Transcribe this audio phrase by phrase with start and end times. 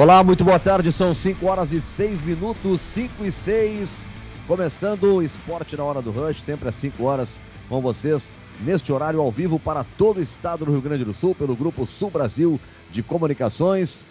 [0.00, 0.90] Olá, muito boa tarde.
[0.90, 4.02] São 5 horas e 6 minutos, 5 e 6.
[4.46, 8.32] Começando o esporte na hora do Rush, sempre às 5 horas com vocês,
[8.62, 11.84] neste horário ao vivo para todo o estado do Rio Grande do Sul, pelo Grupo
[11.84, 12.58] Sul Brasil
[12.90, 14.02] de Comunicações,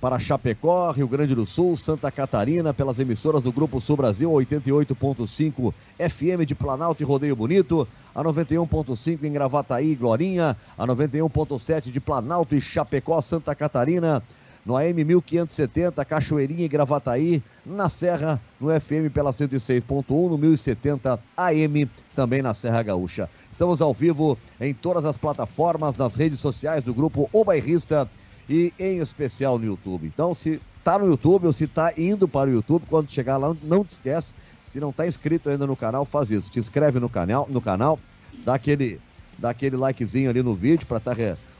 [0.00, 5.74] para Chapecó, Rio Grande do Sul, Santa Catarina, pelas emissoras do Grupo Sul Brasil, 88.5
[5.98, 11.98] FM de Planalto e Rodeio Bonito, a 91.5 em Gravataí e Glorinha, a 91.7 de
[11.98, 14.22] Planalto e Chapecó, Santa Catarina,
[14.64, 21.90] no AM 1570, Cachoeirinha e Gravataí, na Serra, no FM pela 106.1, no 1070 AM,
[22.14, 23.28] também na Serra Gaúcha.
[23.50, 28.08] Estamos ao vivo em todas as plataformas, nas redes sociais do grupo O Bairrista
[28.48, 30.06] e em especial no YouTube.
[30.06, 33.54] Então, se tá no YouTube ou se tá indo para o YouTube, quando chegar lá,
[33.62, 34.32] não te esquece,
[34.64, 36.50] se não tá inscrito ainda no canal, faz isso.
[36.50, 37.98] Te inscreve no canal, no canal,
[38.44, 39.00] dá aquele,
[39.38, 41.14] dá aquele likezinho ali no vídeo para tá,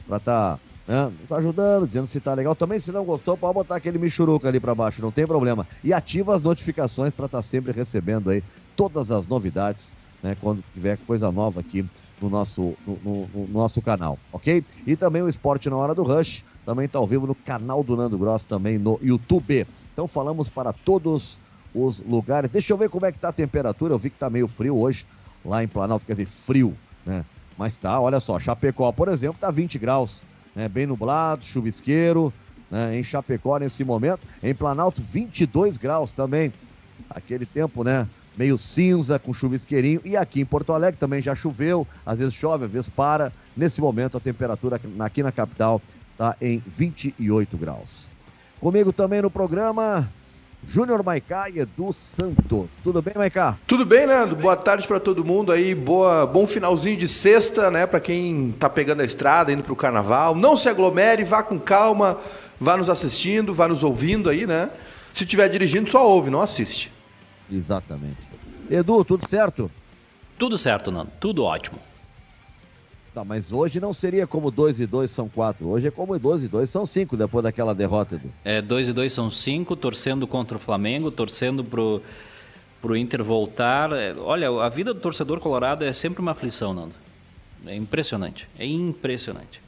[0.07, 1.11] pra tá né?
[1.27, 2.55] Tá ajudando, dizendo se tá legal.
[2.55, 5.67] Também, se não gostou, pode botar aquele michuruca ali para baixo, não tem problema.
[5.83, 8.43] E ativa as notificações para estar tá sempre recebendo aí
[8.75, 10.35] todas as novidades, né?
[10.39, 11.85] Quando tiver coisa nova aqui
[12.21, 14.63] no nosso, no, no, no nosso canal, ok?
[14.85, 17.95] E também o Esporte na Hora do Rush, também tá ao vivo no canal do
[17.95, 19.67] Nando Gross, também no YouTube.
[19.91, 21.39] Então falamos para todos
[21.75, 22.49] os lugares.
[22.49, 23.93] Deixa eu ver como é que tá a temperatura.
[23.93, 25.05] Eu vi que tá meio frio hoje
[25.43, 26.73] lá em Planalto, quer dizer, frio,
[27.05, 27.25] né?
[27.57, 30.21] Mas tá, olha só, Chapecó, por exemplo, tá 20 graus
[30.55, 32.33] né, bem nublado, chuvisqueiro,
[32.69, 34.21] né, em Chapecó nesse momento.
[34.41, 36.51] Em Planalto, 22 graus também.
[37.09, 38.07] Aquele tempo, né?
[38.35, 40.01] Meio cinza, com chuvisqueirinho.
[40.03, 43.31] E aqui em Porto Alegre também já choveu, às vezes chove, às vezes para.
[43.55, 45.79] Nesse momento, a temperatura aqui na capital
[46.11, 48.07] está em 28 graus.
[48.59, 50.09] Comigo também no programa,
[50.67, 52.67] Júnior Maicá e Edu Santos.
[52.83, 53.57] Tudo bem, Maicá?
[53.67, 54.35] Tudo bem, Nando?
[54.35, 55.75] Boa tarde para todo mundo aí.
[55.75, 57.85] Boa, bom finalzinho de sexta, né?
[57.85, 60.35] Para quem tá pegando a estrada, indo pro carnaval.
[60.35, 62.17] Não se aglomere, vá com calma,
[62.59, 64.69] vá nos assistindo, vá nos ouvindo aí, né?
[65.13, 66.91] Se estiver dirigindo, só ouve, não assiste.
[67.51, 68.17] Exatamente.
[68.69, 69.69] Edu, tudo certo?
[70.39, 71.11] Tudo certo, Nando.
[71.19, 71.77] Tudo ótimo.
[73.13, 75.67] Tá, mas hoje não seria como 2 e 2 são 4.
[75.67, 78.15] Hoje é como 2 e 2 são 5 depois daquela derrota.
[78.15, 78.31] Edu.
[78.43, 82.01] É, 2 e 2 são 5, torcendo contra o Flamengo, torcendo pro,
[82.81, 83.91] pro Inter voltar.
[83.91, 86.95] É, olha, a vida do torcedor colorado é sempre uma aflição, Nando.
[87.67, 88.49] É impressionante.
[88.57, 89.61] É impressionante.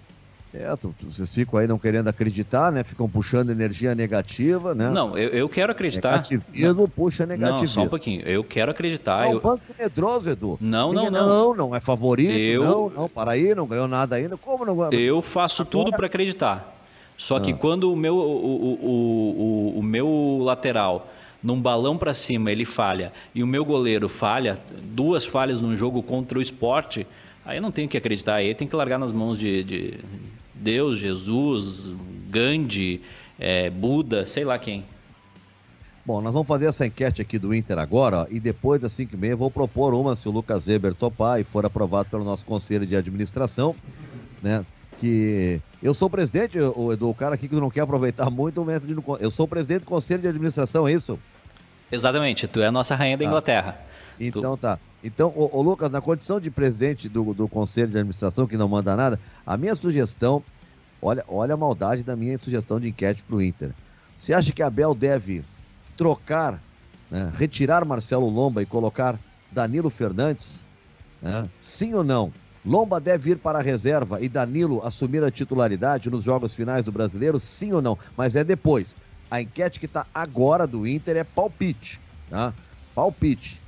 [0.58, 2.84] É, vocês ficam aí não querendo acreditar, né?
[2.84, 4.90] Ficam puxando energia negativa, né?
[4.90, 6.12] Não, eu, eu quero acreditar.
[6.12, 6.90] Negativismo não.
[6.90, 7.66] puxa negativismo.
[7.66, 8.22] Não, só um pouquinho.
[8.22, 9.26] Eu quero acreditar.
[9.26, 9.42] É um eu...
[9.42, 10.58] banco medroso, Edu.
[10.62, 11.28] Não, não, não.
[11.28, 12.32] Não, não é favorito.
[12.32, 12.64] Eu...
[12.64, 14.38] Não, não, para aí, não ganhou nada ainda.
[14.38, 14.94] Como não ganhou?
[14.94, 15.72] Eu faço Agora...
[15.72, 16.74] tudo para acreditar.
[17.18, 17.56] Só que ah.
[17.56, 21.10] quando o meu, o, o, o, o meu lateral
[21.46, 26.02] num balão para cima ele falha e o meu goleiro falha, duas falhas num jogo
[26.02, 27.06] contra o esporte,
[27.46, 29.94] aí eu não tenho que acreditar, aí tem que largar nas mãos de, de,
[30.56, 31.92] Deus, Jesus,
[32.30, 33.02] Gandhi,
[33.38, 34.86] é, Buda, sei lá quem.
[36.06, 39.16] Bom, nós vamos fazer essa enquete aqui do Inter agora, ó, e depois das 5
[39.26, 42.86] e vou propor uma, se o Lucas Weber topar e for aprovado pelo nosso conselho
[42.86, 43.76] de administração,
[44.42, 44.64] né?
[45.00, 48.66] Que eu sou presidente, o Edu, o cara aqui que não quer aproveitar muito,
[49.20, 51.20] eu sou presidente do conselho de administração, é isso?
[51.96, 53.30] Exatamente, tu é a nossa rainha da tá.
[53.30, 53.80] Inglaterra.
[54.20, 54.62] Então tu...
[54.62, 54.80] tá.
[55.04, 58.68] Então, ô, ô, Lucas, na condição de presidente do, do conselho de administração, que não
[58.68, 60.44] manda nada, a minha sugestão,
[61.02, 63.72] olha, olha a maldade da minha sugestão de enquete para o Inter.
[64.18, 65.44] Você acha que Abel deve
[65.96, 66.60] trocar,
[67.10, 69.20] né, retirar Marcelo Lomba e colocar
[69.52, 70.64] Danilo Fernandes?
[71.22, 71.48] Né?
[71.60, 72.34] Sim ou não?
[72.66, 76.92] Lomba deve ir para a reserva e Danilo assumir a titularidade nos jogos finais do
[76.92, 77.40] brasileiro?
[77.40, 77.98] Sim ou não?
[78.18, 78.96] Mas é depois.
[79.30, 82.00] A enquete que está agora do Inter é palpite.
[82.30, 82.54] Tá?
[82.94, 83.62] Palpite.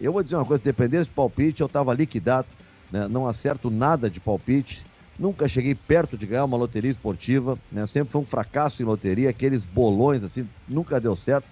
[0.00, 2.48] Eu vou dizer uma coisa, dependesse de palpite, eu estava liquidado,
[2.90, 3.06] né?
[3.08, 4.84] não acerto nada de palpite,
[5.18, 7.86] nunca cheguei perto de ganhar uma loteria esportiva, né?
[7.86, 11.46] sempre foi um fracasso em loteria, aqueles bolões assim, nunca deu certo.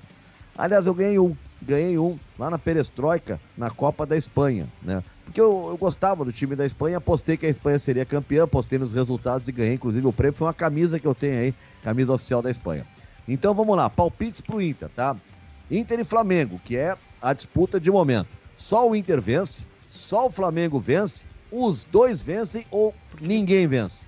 [0.56, 5.02] Aliás, eu ganhei um, ganhei um lá na Perestroika, na Copa da Espanha, né?
[5.24, 8.78] Porque eu, eu gostava do time da Espanha, apostei que a Espanha seria campeã, apostei
[8.78, 12.12] nos resultados e ganhei, inclusive o prêmio foi uma camisa que eu tenho aí, camisa
[12.12, 12.86] oficial da Espanha.
[13.26, 15.16] Então vamos lá, palpites pro Inter, tá?
[15.70, 18.28] Inter e Flamengo, que é a disputa de momento.
[18.54, 24.04] Só o Inter vence, só o Flamengo vence, os dois vencem ou ninguém vence.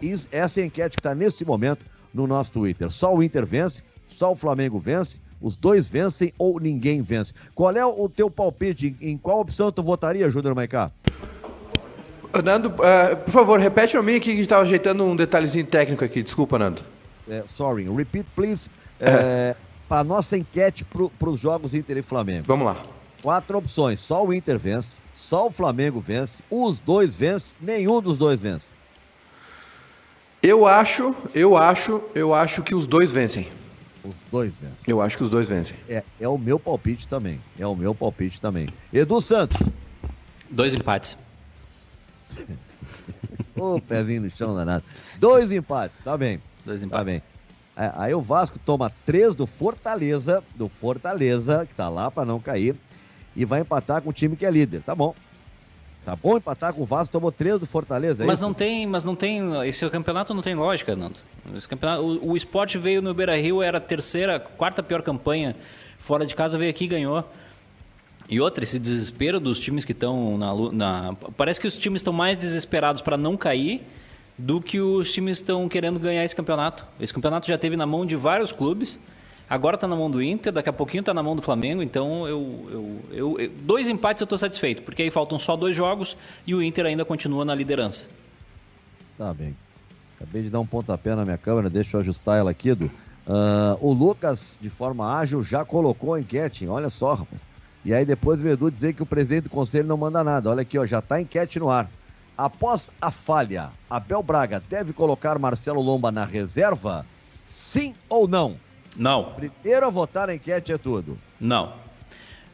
[0.00, 2.90] Isso, essa é a enquete que está nesse momento no nosso Twitter.
[2.90, 7.32] Só o Inter vence, só o Flamengo vence, os dois vencem ou ninguém vence.
[7.54, 8.94] Qual é o teu palpite?
[9.00, 10.90] Em qual opção tu votaria, Júnior Maicá?
[12.44, 15.66] Nando, uh, por favor, repete para mim aqui que a gente estava ajeitando um detalhezinho
[15.66, 16.22] técnico aqui.
[16.22, 16.82] Desculpa, Nando.
[17.28, 18.70] É, sorry, repeat please.
[19.00, 19.10] É.
[19.10, 19.56] É,
[19.88, 22.44] para nossa enquete para os jogos Inter e Flamengo.
[22.46, 22.84] Vamos lá.
[23.22, 23.98] Quatro opções.
[24.00, 28.72] Só o Inter vence, só o Flamengo vence, os dois vencem, nenhum dos dois vence.
[30.42, 33.48] Eu acho, eu acho, eu acho que os dois vencem.
[34.04, 34.76] Os dois vencem.
[34.86, 35.76] Eu acho que os dois vencem.
[35.88, 37.40] É, é o meu palpite também.
[37.58, 38.68] É o meu palpite também.
[38.92, 39.58] Edu Santos.
[40.48, 41.16] Dois empates.
[43.56, 44.84] Ô, oh, pezinho no chão danado.
[45.18, 46.40] Dois empates, tá bem.
[46.68, 47.04] Dois empates.
[47.04, 47.22] Tá bem.
[47.76, 52.38] É, aí o Vasco toma três do Fortaleza, do Fortaleza, que tá lá para não
[52.38, 52.74] cair,
[53.34, 54.82] e vai empatar com o time que é líder.
[54.82, 55.14] Tá bom.
[56.04, 58.46] Tá bom empatar com o Vasco, tomou três do Fortaleza, é mas isso?
[58.46, 61.16] não tem, mas não tem, esse campeonato não tem lógica, Nando.
[61.54, 65.54] Esse campeonato, o, o esporte veio no Beira-Rio, era a terceira, quarta pior campanha,
[65.98, 67.24] fora de casa veio aqui e ganhou.
[68.28, 71.16] E outra, esse desespero dos times que estão na, na.
[71.36, 73.86] Parece que os times estão mais desesperados para não cair
[74.38, 76.86] do que os times estão querendo ganhar esse campeonato.
[77.00, 79.00] Esse campeonato já teve na mão de vários clubes,
[79.50, 82.26] agora está na mão do Inter, daqui a pouquinho está na mão do Flamengo, então
[82.28, 86.54] eu, eu, eu, dois empates eu estou satisfeito, porque aí faltam só dois jogos e
[86.54, 88.06] o Inter ainda continua na liderança.
[89.18, 89.56] Tá bem.
[90.16, 92.86] Acabei de dar um pontapé na minha câmera, deixa eu ajustar ela aqui, do.
[92.86, 97.26] Uh, o Lucas, de forma ágil, já colocou a enquete, olha só.
[97.84, 100.50] E aí depois o Edu dizer que o presidente do conselho não manda nada.
[100.50, 101.90] Olha aqui, ó, já está a enquete no ar.
[102.38, 107.04] Após a falha, Abel Braga deve colocar Marcelo Lomba na reserva?
[107.48, 108.54] Sim ou não?
[108.96, 109.32] Não.
[109.32, 111.18] Primeiro a votar na enquete é tudo.
[111.40, 111.72] Não.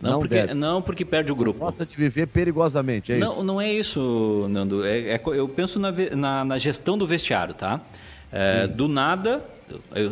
[0.00, 1.60] Não, não porque, não porque perde o grupo.
[1.60, 3.44] Gosta de viver perigosamente, é não, isso?
[3.44, 4.86] Não é isso, Nando.
[4.86, 7.78] É, é eu penso na, na, na, gestão do vestiário, tá?
[8.32, 9.44] É, do nada,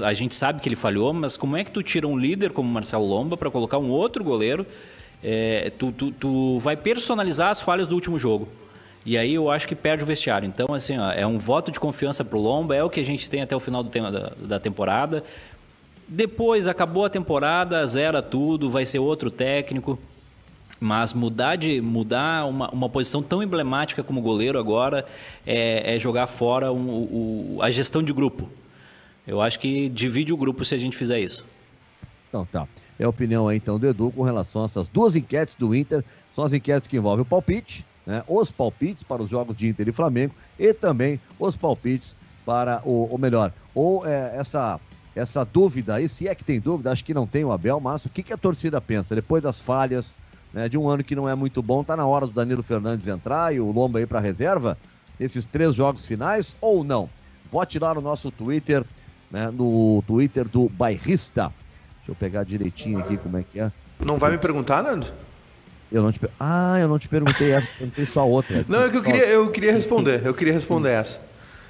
[0.04, 2.68] a gente sabe que ele falhou, mas como é que tu tira um líder como
[2.68, 4.66] Marcelo Lomba para colocar um outro goleiro
[5.22, 8.48] é, tu, tu, tu vai personalizar as falhas do último jogo.
[9.04, 10.46] E aí eu acho que perde o vestiário.
[10.46, 13.28] Então, assim, ó, é um voto de confiança pro Lomba, é o que a gente
[13.28, 15.24] tem até o final do tema da, da temporada.
[16.06, 19.98] Depois acabou a temporada, zera tudo, vai ser outro técnico.
[20.78, 25.06] Mas mudar de mudar uma, uma posição tão emblemática como goleiro agora
[25.46, 28.48] é, é jogar fora um, a gestão de grupo.
[29.24, 31.44] Eu acho que divide o grupo se a gente fizer isso.
[32.28, 32.66] Então tá.
[32.98, 36.04] É a opinião aí então do Edu com relação a essas duas enquetes do Inter.
[36.30, 38.22] São as enquetes que envolvem o palpite, né?
[38.26, 42.14] os palpites para os jogos de Inter e Flamengo e também os palpites
[42.44, 43.52] para o, melhor.
[43.74, 44.80] Ou é, essa
[45.14, 48.04] essa dúvida aí, se é que tem dúvida, acho que não tem o Abel, mas
[48.04, 49.14] o que, que a torcida pensa?
[49.14, 50.14] Depois das falhas
[50.52, 53.06] né, de um ano que não é muito bom, tá na hora do Danilo Fernandes
[53.06, 54.78] entrar e o Lomba ir para reserva,
[55.20, 57.10] esses três jogos finais ou não?
[57.50, 58.84] Vote lá no nosso Twitter,
[59.30, 61.52] né, no Twitter do Bairrista.
[61.98, 63.70] Deixa eu pegar direitinho aqui como é que é.
[64.00, 65.06] Não vai me perguntar, Nando?
[65.92, 68.64] Eu não te Ah, eu não te perguntei essa, perguntei só outra.
[68.68, 70.22] Não, é que eu queria, eu queria responder.
[70.24, 71.20] Eu queria responder essa.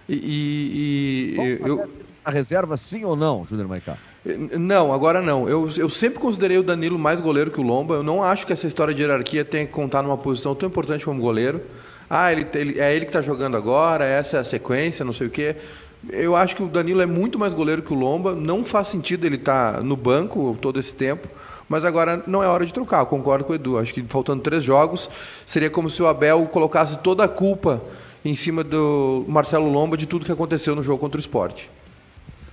[0.08, 0.14] E.
[0.14, 2.02] e, e eu...
[2.24, 3.98] A reserva, sim ou não, Júnior Maicá?
[4.24, 5.48] Não, agora não.
[5.48, 7.94] Eu, eu sempre considerei o Danilo mais goleiro que o Lomba.
[7.94, 11.04] Eu não acho que essa história de hierarquia tenha que contar numa posição tão importante
[11.04, 11.60] como goleiro.
[12.08, 15.26] Ah, ele, ele é ele que está jogando agora, essa é a sequência, não sei
[15.26, 15.56] o quê.
[16.10, 18.34] Eu acho que o Danilo é muito mais goleiro que o Lomba.
[18.36, 21.26] Não faz sentido ele estar tá no banco todo esse tempo.
[21.72, 23.00] Mas agora não é hora de trocar.
[23.00, 23.78] Eu concordo com o Edu.
[23.78, 25.08] Acho que faltando três jogos,
[25.46, 27.80] seria como se o Abel colocasse toda a culpa
[28.22, 31.70] em cima do Marcelo Lomba de tudo que aconteceu no jogo contra o esporte.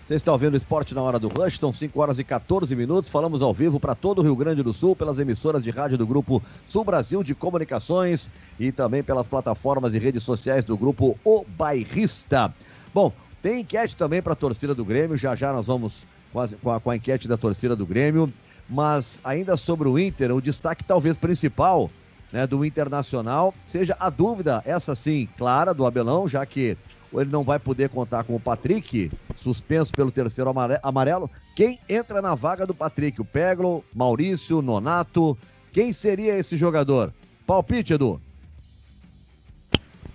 [0.07, 3.11] Você está ouvindo o Esporte na Hora do Rush, são 5 horas e 14 minutos.
[3.11, 6.07] Falamos ao vivo para todo o Rio Grande do Sul, pelas emissoras de rádio do
[6.07, 11.43] Grupo Sul Brasil de Comunicações e também pelas plataformas e redes sociais do Grupo O
[11.45, 12.53] Bairrista.
[12.93, 13.11] Bom,
[13.41, 16.89] tem enquete também para a torcida do Grêmio, já já nós vamos com a, com
[16.89, 18.31] a enquete da torcida do Grêmio.
[18.69, 21.89] Mas ainda sobre o Inter, o destaque talvez principal
[22.31, 26.77] né, do Internacional seja a dúvida, essa sim, clara, do Abelão, já que
[27.11, 31.29] ele não vai poder contar com o Patrick, suspenso pelo terceiro amarelo.
[31.55, 33.19] Quem entra na vaga do Patrick?
[33.19, 35.35] O Peglo, Maurício, Nonato.
[35.73, 37.11] Quem seria esse jogador?
[37.47, 38.21] Palpite, Edu.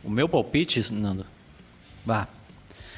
[0.05, 1.27] O meu palpite, Nando.
[2.05, 2.29] Bah,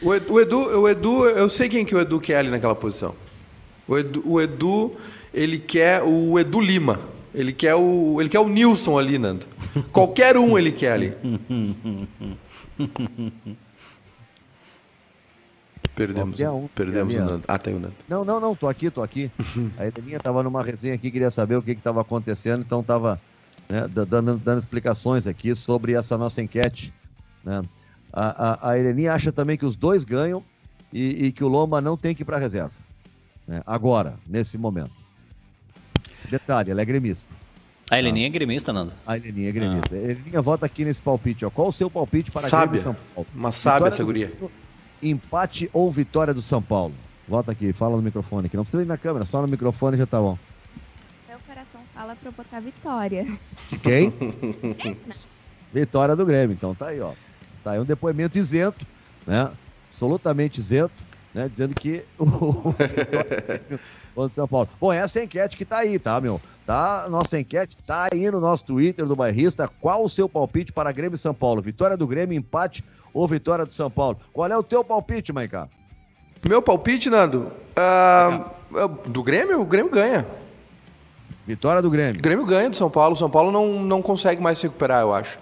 [0.03, 2.75] o Edu, o Edu, o Edu, eu sei quem que o Edu quer ali naquela
[2.75, 3.15] posição.
[3.89, 4.97] O Edu, o Edu,
[5.33, 7.01] ele quer o Edu Lima.
[7.35, 9.47] Ele quer o, ele quer o Nilson ali, Nando.
[9.93, 11.13] Qualquer um ele quer ali.
[15.95, 17.45] Perdemos, um, perdemos o Nando.
[17.49, 17.95] Ah, tem o Nando.
[18.09, 19.31] Não, não, não, tô aqui, tô aqui.
[19.79, 23.21] a Edelinha tava numa resenha aqui, queria saber o que estava acontecendo, então tava
[23.69, 26.93] né, dando, dando explicações aqui sobre essa nossa enquete.
[27.45, 27.63] Né?
[28.13, 30.43] A, a, a Heleninha acha também que os dois ganham
[30.93, 32.73] e, e que o Lomba não tem que ir para reserva.
[33.47, 33.63] Né?
[33.67, 35.06] Agora, nesse momento.
[36.31, 37.35] Detalhe, ela é gremista.
[37.91, 38.93] A Heleninha é gremista, Nando?
[39.07, 39.95] A Heleninha é gremista.
[39.95, 39.99] Ah.
[39.99, 41.45] Heleninha, volta aqui nesse palpite.
[41.45, 41.51] Ó.
[41.51, 42.81] Qual o seu palpite para sábia.
[42.81, 43.29] Grêmio São Paulo?
[43.35, 44.33] Uma sábia essa guria.
[45.03, 46.95] Empate ou vitória do São Paulo?
[47.29, 48.57] Volta aqui, fala no microfone aqui.
[48.57, 50.39] Não precisa ir na câmera, só no microfone já tá bom.
[51.29, 53.27] Meu coração fala para eu botar vitória.
[53.69, 54.13] De quem?
[55.73, 57.13] vitória do Grêmio, então tá aí, ó.
[57.65, 57.75] Tá?
[57.75, 58.87] É um depoimento isento,
[59.27, 59.51] né?
[59.89, 60.95] absolutamente isento,
[61.37, 61.49] né?
[61.51, 62.75] Dizendo que o
[64.15, 64.69] contra São Paulo.
[64.81, 66.41] Bom, essa é a enquete que tá aí, tá, meu?
[66.65, 69.71] Tá, nossa enquete tá aí no nosso Twitter do Bairrista.
[69.81, 71.61] Qual o seu palpite para Grêmio e São Paulo?
[71.61, 74.19] Vitória do Grêmio, empate ou vitória do São Paulo?
[74.33, 75.69] Qual é o teu palpite, Maiká?
[76.49, 77.53] Meu palpite, Nando?
[77.77, 79.61] Uh, do Grêmio?
[79.61, 80.27] O Grêmio ganha.
[81.47, 82.19] Vitória do Grêmio.
[82.19, 83.15] O Grêmio ganha do São Paulo.
[83.15, 85.39] O São Paulo não, não consegue mais se recuperar, eu acho.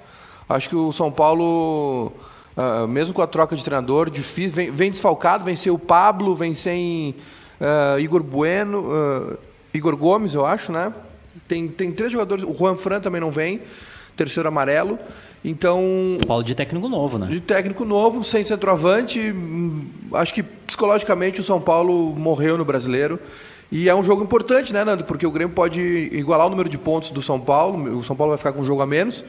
[0.49, 2.13] Acho que o São Paulo,
[2.56, 6.54] uh, mesmo com a troca de treinador, difícil, vem, vem desfalcado, venceu o Pablo, vem
[6.54, 7.14] sem
[7.61, 9.38] uh, Igor Bueno, uh,
[9.73, 10.92] Igor Gomes, eu acho, né?
[11.49, 13.61] Tem, tem três jogadores, o Juan Fran também não vem,
[14.16, 14.99] terceiro amarelo.
[15.44, 15.82] Então.
[16.26, 17.26] Paulo de técnico novo, né?
[17.26, 19.20] De técnico novo, sem centroavante.
[19.20, 19.84] Hum,
[20.14, 23.20] acho que psicologicamente o São Paulo morreu no brasileiro.
[23.70, 25.04] E é um jogo importante, né, Nando?
[25.04, 25.80] Porque o Grêmio pode
[26.12, 27.99] igualar o número de pontos do São Paulo.
[27.99, 29.25] O São Paulo vai ficar com um jogo a menos.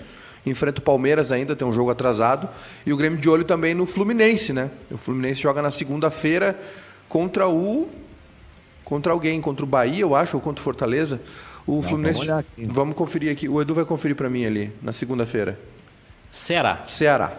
[0.45, 2.47] Enfrenta o Palmeiras ainda, tem um jogo atrasado.
[2.85, 4.69] E o Grêmio de olho também no Fluminense, né?
[4.91, 6.59] O Fluminense joga na segunda-feira
[7.09, 7.89] contra o
[8.83, 11.19] contra alguém, contra o Bahia, eu acho, ou contra o Fortaleza.
[11.65, 12.27] O Não, Fluminense.
[12.27, 13.49] Vamos, vamos, conferir aqui.
[13.49, 15.59] O Edu vai conferir para mim ali, na segunda-feira.
[16.31, 16.83] Ceará.
[16.85, 17.33] Ceará.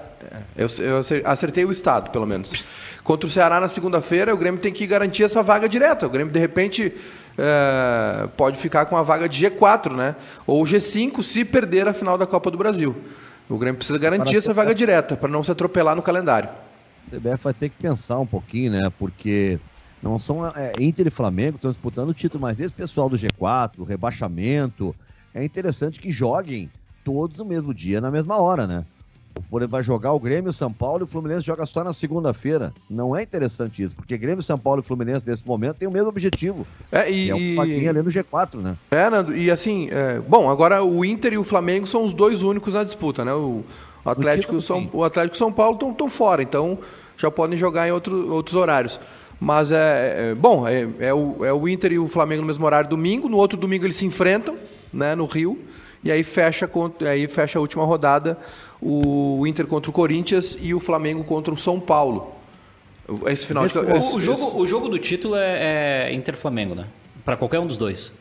[0.57, 2.65] Eu, eu, acertei o estado, pelo menos.
[3.05, 6.07] Contra o Ceará na segunda-feira, o Grêmio tem que garantir essa vaga direta.
[6.07, 6.93] O Grêmio, de repente,
[7.39, 10.17] é, pode ficar com a vaga de G4, né?
[10.47, 12.97] Ou G5 se perder a final da Copa do Brasil.
[13.49, 16.49] O Grêmio precisa garantir essa vaga direta para não se atropelar no calendário.
[17.07, 18.91] O CBF vai ter que pensar um pouquinho, né?
[18.99, 19.59] Porque
[20.03, 23.79] não são é, Inter e Flamengo estão disputando o título, mas esse pessoal do G4,
[23.79, 24.95] o rebaixamento,
[25.33, 26.71] é interessante que joguem
[27.05, 28.85] todos no mesmo dia, na mesma hora, né?
[29.69, 32.73] Vai jogar o Grêmio, o São Paulo e o Fluminense joga só na segunda-feira.
[32.91, 36.09] Não é interessante isso, porque Grêmio, São Paulo e Fluminense nesse momento têm o mesmo
[36.09, 36.67] objetivo.
[36.91, 38.77] É, e, é o ali no G4, né?
[38.91, 40.21] É, Nando, e assim, é...
[40.21, 43.33] bom, agora o Inter e o Flamengo são os dois únicos na disputa, né?
[43.33, 43.65] O
[44.05, 46.79] Atlético, São, o Atlético e São Paulo estão fora, então
[47.17, 49.01] já podem jogar em outro, outros horários.
[49.41, 52.65] Mas é, é bom, é, é, o, é o Inter e o Flamengo no mesmo
[52.65, 53.29] horário domingo.
[53.29, 54.57] No outro domingo eles se enfrentam,
[54.93, 55.59] né, no Rio.
[56.07, 56.71] E aí fecha,
[57.11, 58.39] aí fecha a última rodada
[58.81, 62.33] o Inter contra o Corinthians e o Flamengo contra o São Paulo.
[63.27, 63.85] Esse final esse, de...
[63.85, 66.87] o, o, jogo, o jogo do título é, é Inter-Flamengo, né?
[67.25, 68.13] Para qualquer um dos dois.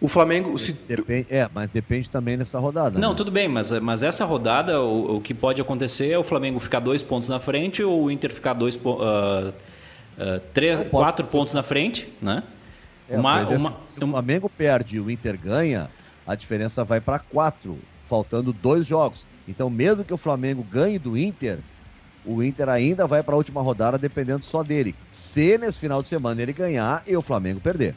[0.00, 0.58] O Flamengo.
[0.58, 0.72] Se...
[0.72, 2.98] Depende, é, mas depende também dessa rodada.
[2.98, 3.14] Não, né?
[3.14, 6.80] tudo bem, mas, mas essa rodada, o, o, que pode acontecer é o Flamengo ficar
[6.80, 9.04] dois pontos na frente ou o Inter ficar dois pontos.
[9.04, 12.42] Uh, uh, três, quatro pontos na frente, né?
[13.08, 15.88] É, uma, uma, se o Flamengo perde e o Inter ganha,
[16.26, 17.78] a diferença vai para quatro,
[18.08, 19.24] faltando dois jogos.
[19.46, 21.58] Então, mesmo que o Flamengo ganhe do Inter,
[22.24, 24.94] o Inter ainda vai para a última rodada dependendo só dele.
[25.10, 27.94] Se nesse final de semana ele ganhar e o Flamengo perder.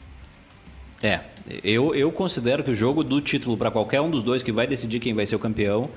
[1.02, 1.20] É,
[1.64, 4.66] eu, eu considero que o jogo do título para qualquer um dos dois que vai
[4.66, 5.88] decidir quem vai ser o campeão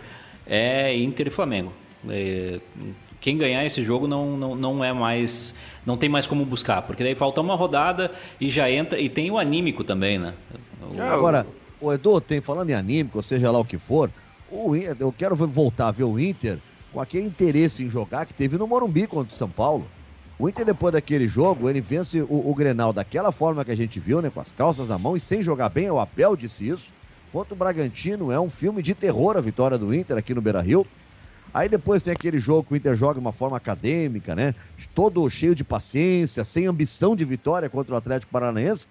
[0.47, 1.71] é Inter e Flamengo.
[2.09, 2.59] É,
[3.19, 5.53] quem ganhar esse jogo não, não, não é mais.
[5.85, 8.99] Não tem mais como buscar, porque daí falta uma rodada e já entra.
[8.99, 10.33] E tem o anímico também, né?
[10.81, 11.01] O...
[11.01, 11.45] Agora,
[11.83, 14.09] o Edu, tem, falando em anímico, seja lá o que for,
[14.49, 16.57] o, eu quero voltar a ver o Inter
[16.93, 19.85] com aquele interesse em jogar que teve no Morumbi contra o São Paulo.
[20.39, 23.99] O Inter, depois daquele jogo, ele vence o, o, Grenal daquela forma que a gente
[23.99, 24.29] viu, né?
[24.29, 25.89] Com as calças na mão e sem jogar bem.
[25.89, 26.91] O Abel disse isso.
[27.31, 30.61] Contra o Bragantino, é um filme de terror a vitória do Inter aqui no Beira
[30.61, 30.85] Rio.
[31.53, 34.55] Aí depois tem aquele jogo que o Inter joga de uma forma acadêmica, né?
[34.93, 38.87] Todo cheio de paciência, sem ambição de vitória contra o Atlético Paranaense.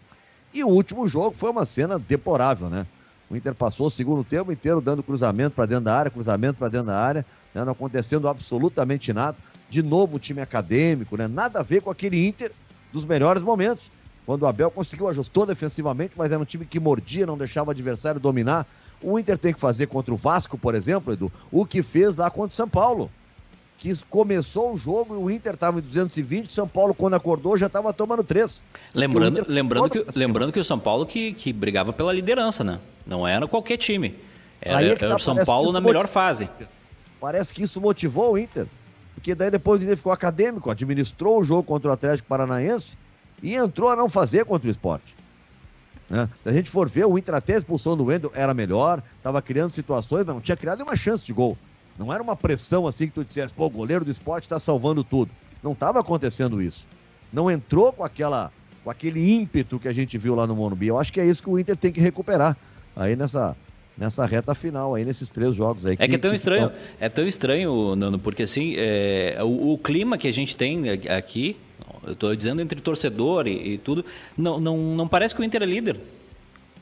[0.52, 2.86] E o último jogo foi uma cena deplorável, né?
[3.30, 6.68] O Inter passou o segundo tempo inteiro dando cruzamento para dentro da área, cruzamento para
[6.68, 7.64] dentro da área, né?
[7.64, 9.36] não acontecendo absolutamente nada.
[9.70, 11.26] De novo o time acadêmico, né?
[11.26, 12.52] Nada a ver com aquele Inter
[12.92, 13.90] dos melhores momentos.
[14.26, 17.70] Quando o Abel conseguiu ajustou defensivamente, mas era um time que mordia, não deixava o
[17.70, 18.66] adversário dominar.
[19.02, 22.30] O Inter tem que fazer contra o Vasco, por exemplo, Edu, o que fez lá
[22.30, 23.10] contra o São Paulo.
[23.82, 27.66] Que começou o jogo e o Inter estava em 220, São Paulo, quando acordou, já
[27.66, 28.62] estava tomando três.
[28.94, 32.78] Lembrando, lembrando, que, lembrando que o São Paulo que, que brigava pela liderança, né?
[33.04, 34.14] Não era qualquer time.
[34.60, 36.48] Era, é tá, era o São Paulo na melhor fase.
[37.20, 38.68] Parece que isso motivou o Inter.
[39.16, 42.96] Porque daí depois o Inter ficou acadêmico, administrou o jogo contra o Atlético Paranaense
[43.42, 45.16] e entrou a não fazer contra o esporte.
[46.08, 46.28] Né?
[46.44, 49.42] Se a gente for ver, o Inter até a expulsão do Wendel era melhor, estava
[49.42, 51.58] criando situações, mas não tinha criado nenhuma chance de gol.
[52.02, 55.04] Não era uma pressão assim que tu dissesse, pô, o goleiro do esporte está salvando
[55.04, 55.30] tudo.
[55.62, 56.84] Não estava acontecendo isso.
[57.32, 58.50] Não entrou com aquela
[58.82, 60.88] com aquele ímpeto que a gente viu lá no Morumbi.
[60.88, 62.56] Eu acho que é isso que o Inter tem que recuperar
[62.96, 63.56] aí nessa,
[63.96, 65.96] nessa reta final aí nesses três jogos aí.
[65.96, 66.80] Que, é que é tão estranho, estão...
[66.98, 71.56] é tão estranho, Nando, porque assim, é, o, o, clima que a gente tem aqui
[72.04, 74.04] eu estou dizendo entre torcedor e, e, tudo,
[74.36, 76.00] não, não, não parece que o Inter é líder.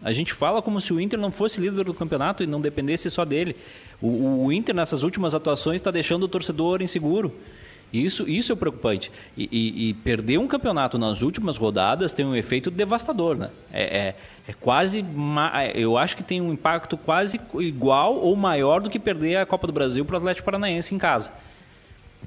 [0.03, 3.11] A gente fala como se o Inter não fosse líder do campeonato e não dependesse
[3.11, 3.55] só dele.
[4.01, 7.35] O, o Inter, nessas últimas atuações, está deixando o torcedor inseguro.
[7.93, 9.11] Isso, isso é preocupante.
[9.37, 13.51] E, e, e, perder um campeonato nas últimas rodadas tem um efeito devastador, né?
[13.73, 14.17] É, é,
[14.49, 15.05] é quase.
[15.75, 19.67] Eu acho que tem um impacto quase igual ou maior do que perder a Copa
[19.67, 21.33] do Brasil para o Atlético Paranaense em casa.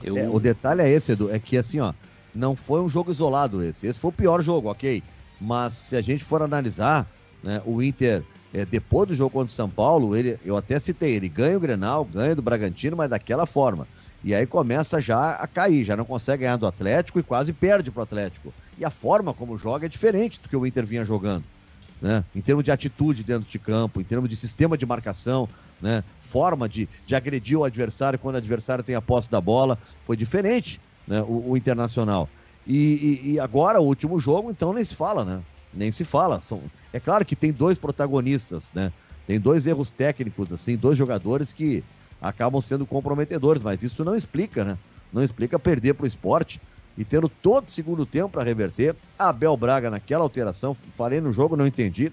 [0.04, 0.18] Eu...
[0.18, 1.94] É, o detalhe é esse, Edu, é que assim, ó,
[2.36, 3.88] não foi um jogo isolado esse.
[3.88, 5.02] Esse foi o pior jogo, ok.
[5.40, 7.08] Mas se a gente for analisar,
[7.44, 8.24] né, o Inter,
[8.54, 11.60] é, depois do jogo contra o São Paulo, ele, eu até citei, ele ganha o
[11.60, 13.88] Grenal, ganha do Bragantino, mas daquela forma.
[14.24, 17.92] E aí começa já a cair, já não consegue ganhar do Atlético e quase perde
[17.92, 18.54] para o Atlético.
[18.78, 21.44] E a forma como joga é diferente do que o Inter vinha jogando.
[22.02, 22.24] Né?
[22.34, 25.48] Em termos de atitude dentro de campo, em termos de sistema de marcação,
[25.82, 26.04] né?
[26.22, 30.16] forma de, de agredir o adversário quando o adversário tem a posse da bola, foi
[30.16, 31.22] diferente né?
[31.22, 32.30] o, o Internacional.
[32.66, 35.42] E, e, e, agora, o último jogo, então nem se fala, né?
[35.76, 36.42] Nem se fala.
[36.42, 36.62] São,
[36.92, 38.92] é claro que tem dois protagonistas, né?
[39.26, 41.84] Tem dois erros técnicos, assim, dois jogadores que
[42.22, 44.78] acabam sendo comprometedores, mas isso não explica, né?
[45.12, 46.60] Não explica perder para o esporte
[46.98, 48.96] e tendo todo o segundo tempo para reverter.
[49.18, 52.12] Abel Braga naquela alteração, falei no jogo, não entendi.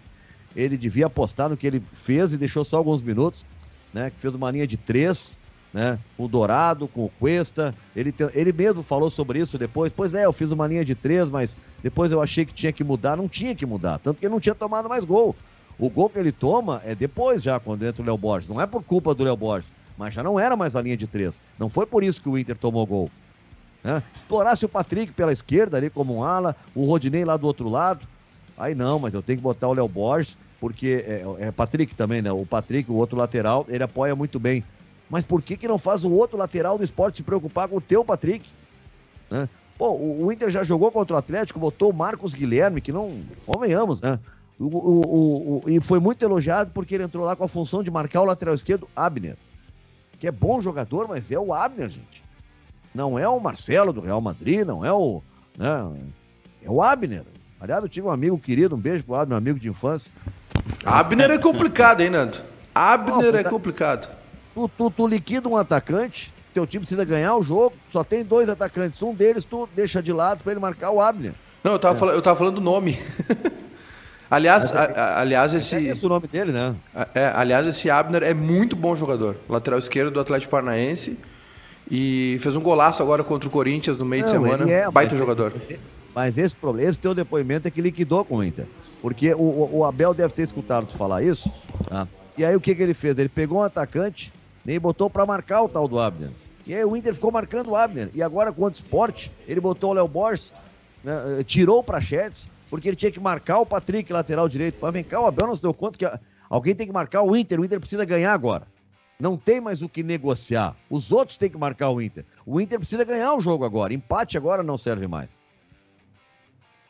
[0.55, 3.45] Ele devia apostar no que ele fez e deixou só alguns minutos,
[3.93, 4.11] né?
[4.11, 5.37] Que fez uma linha de três,
[5.73, 5.99] né?
[6.19, 7.75] O Dourado com o Cuesta.
[7.95, 8.25] Ele, te...
[8.35, 9.93] ele mesmo falou sobre isso depois.
[9.95, 12.85] Pois é, eu fiz uma linha de três, mas depois eu achei que tinha que
[12.85, 13.17] mudar.
[13.17, 15.35] Não tinha que mudar, tanto que ele não tinha tomado mais gol.
[15.79, 18.49] O gol que ele toma é depois já, quando entra o Léo Borges.
[18.49, 21.07] Não é por culpa do Léo Borges mas já não era mais a linha de
[21.07, 21.39] três.
[21.59, 23.11] Não foi por isso que o Inter tomou gol.
[23.85, 24.03] Né?
[24.17, 28.09] Explorasse o Patrick pela esquerda ali como um ala, o Rodinei lá do outro lado.
[28.57, 32.23] Aí não, mas eu tenho que botar o Léo Borges, porque é, é, Patrick também,
[32.23, 32.33] né?
[32.33, 34.65] O Patrick, o outro lateral, ele apoia muito bem.
[35.11, 37.81] Mas por que, que não faz o outro lateral do esporte se preocupar com o
[37.81, 38.49] teu Patrick?
[39.29, 39.49] Né?
[39.77, 43.21] Pô, o, Inter já jogou contra o Atlético, botou o Marcos Guilherme, que não.
[43.45, 44.19] Convenhamos, né?
[44.59, 47.91] O, o, o, e foi muito elogiado porque ele entrou lá com a função de
[47.91, 49.37] marcar o lateral esquerdo, Abner
[50.21, 52.23] que é bom jogador, mas é o Abner, gente.
[52.95, 55.23] Não é o Marcelo do Real Madrid, não é o.
[55.57, 56.09] Né,
[56.63, 57.25] é o Abner.
[57.59, 60.13] Aliás, eu tive um amigo querido, um beijo pro Abner, um amigo de infância.
[60.85, 62.39] Abner é complicado, hein, Nando?
[62.75, 64.09] Abner não, é complicado.
[64.55, 68.49] Tu, tu, tu liquida um atacante, teu time precisa ganhar o jogo, só tem dois
[68.49, 69.01] atacantes.
[69.03, 71.33] Um deles tu deixa de lado para ele marcar o Abner.
[71.63, 71.99] Não, eu tava, é.
[71.99, 72.99] falando, eu tava falando do nome.
[74.31, 75.75] Aliás, a, a, aliás esse.
[75.75, 76.77] É esse o nome dele, né?
[77.17, 79.35] É, aliás, esse Abner é muito bom jogador.
[79.49, 81.19] Lateral esquerdo do Atlético Paranaense.
[81.91, 84.71] E fez um golaço agora contra o Corinthians no meio Não, de semana.
[84.71, 85.53] É, Baita jogador.
[86.15, 88.67] Mas esse problema, esse teu depoimento é que liquidou com o Inter.
[89.03, 91.51] Porque o, o Abel deve ter escutado tu falar isso.
[91.89, 92.07] Tá?
[92.39, 93.19] E aí o que, que ele fez?
[93.19, 94.33] Ele pegou um atacante
[94.67, 96.31] e botou para marcar o tal do Abner.
[96.67, 98.11] E aí o Inter ficou marcando o Abner.
[98.15, 100.53] E agora, contra o esporte, ele botou o Léo Borges,
[101.03, 104.79] né, tirou o Prachetes porque ele tinha que marcar o Patrick, lateral direito.
[104.81, 107.37] Mas vem cá, o Abel não se deu conta que alguém tem que marcar o
[107.37, 107.61] Inter.
[107.61, 108.67] O Inter precisa ganhar agora.
[109.19, 110.77] Não tem mais o que negociar.
[110.89, 112.25] Os outros têm que marcar o Inter.
[112.47, 113.93] O Inter precisa ganhar o jogo agora.
[113.93, 115.40] Empate agora não serve mais.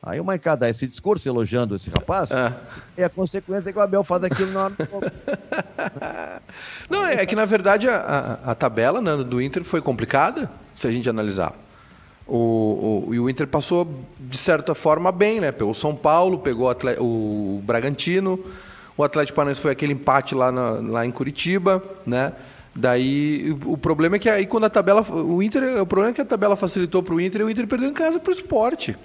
[0.03, 2.53] Aí o Maicá dá esse discurso elogiando esse rapaz, é.
[2.97, 6.43] é a consequência que o Abel faz aquilo na hora
[6.89, 10.87] Não, é que na verdade a, a, a tabela né, do Inter foi complicada, se
[10.87, 11.53] a gente analisar.
[12.27, 13.87] O, o, e o Inter passou,
[14.19, 15.51] de certa forma, bem, né?
[15.51, 18.39] Pegou o São Paulo, pegou o, o Bragantino,
[18.97, 22.33] o Atlético Paranaense foi aquele empate lá, na, lá em Curitiba, né?
[22.75, 25.03] Daí o problema é que aí quando a tabela.
[25.03, 25.83] O Inter.
[25.83, 27.93] O problema é que a tabela facilitou para o Inter e o Inter perdeu em
[27.93, 28.97] casa para o esporte.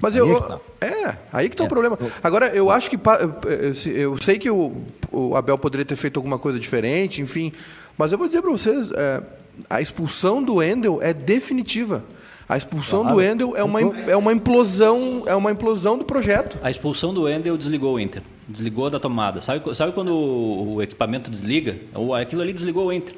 [0.00, 0.40] Mas eu.
[0.40, 0.60] Tá.
[0.80, 1.66] É, aí que está é.
[1.66, 1.98] o problema.
[2.22, 2.98] Agora, eu acho que.
[3.86, 4.72] Eu sei que o,
[5.10, 7.52] o, Abel poderia ter feito alguma coisa diferente, enfim.
[7.96, 9.22] Mas eu vou dizer para vocês: é,
[9.68, 12.04] a expulsão do Endel é definitiva.
[12.48, 13.16] A expulsão claro.
[13.16, 16.58] do Endel é uma, é uma implosão, é uma implosão do projeto.
[16.62, 19.40] A expulsão do Endel desligou o Inter, desligou da tomada.
[19.40, 21.76] Sabe, sabe quando o, o equipamento desliga?
[22.20, 23.14] Aquilo ali desligou o Inter.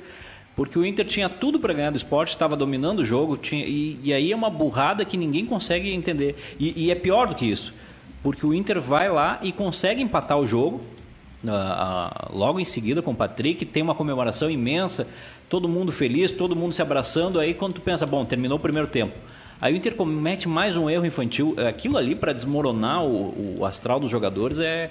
[0.57, 3.99] Porque o Inter tinha tudo para ganhar do esporte, estava dominando o jogo, tinha, e,
[4.03, 6.37] e, aí é uma burrada que ninguém consegue entender.
[6.61, 7.75] E, e, é pior do que isso,
[8.23, 10.81] porque o Inter vai lá e consegue empatar o jogo,
[11.43, 15.09] uh, uh, logo em seguida com o Patrick, tem uma comemoração imensa
[15.49, 17.39] todo mundo feliz, todo mundo se abraçando.
[17.39, 19.15] Aí quando tu pensa, bom, terminou o primeiro tempo.
[19.61, 21.55] Aí o Inter comete mais um erro infantil.
[21.69, 24.91] Aquilo ali para desmoronar o, o, astral dos jogadores é,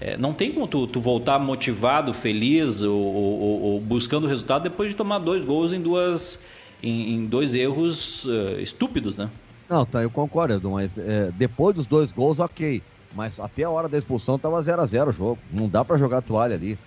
[0.00, 4.90] é não tem como tu, tu, voltar motivado, feliz ou, ou, ou, buscando resultado depois
[4.90, 6.38] de tomar dois gols em duas
[6.82, 9.30] em, em dois erros uh, estúpidos, né?
[9.68, 12.82] Não, tá, eu concordo, Edu, mas é, depois dos dois gols, ok.
[13.14, 15.38] Mas até a hora da expulsão tava 0 a 0 o jogo.
[15.52, 16.78] Não dá para jogar toalha ali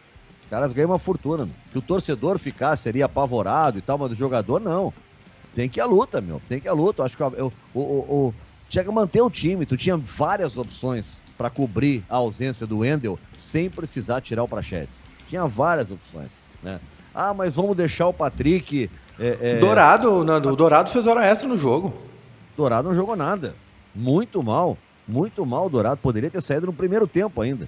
[0.53, 1.49] caras ganham uma fortuna.
[1.71, 4.93] Que o torcedor ficasse seria apavorado e tal, mas o jogador não.
[5.55, 6.39] Tem que ir a luta, meu.
[6.47, 7.01] Tem que ir a luta.
[7.01, 8.33] Eu acho que eu, o, o, o,
[8.69, 9.65] tinha que manter o time.
[9.65, 14.99] Tu tinha várias opções para cobrir a ausência do Wendel sem precisar tirar o Prachetes.
[15.29, 16.29] Tinha várias opções,
[16.61, 16.79] né?
[17.13, 18.89] Ah, mas vamos deixar o Patrick.
[19.19, 19.59] É, é...
[19.59, 21.93] Dourado, Nando, o Dourado fez hora extra no jogo.
[22.57, 23.55] Dourado não jogou nada.
[23.93, 24.77] Muito mal.
[25.07, 25.97] Muito mal o Dourado.
[25.97, 27.67] Poderia ter saído no primeiro tempo ainda.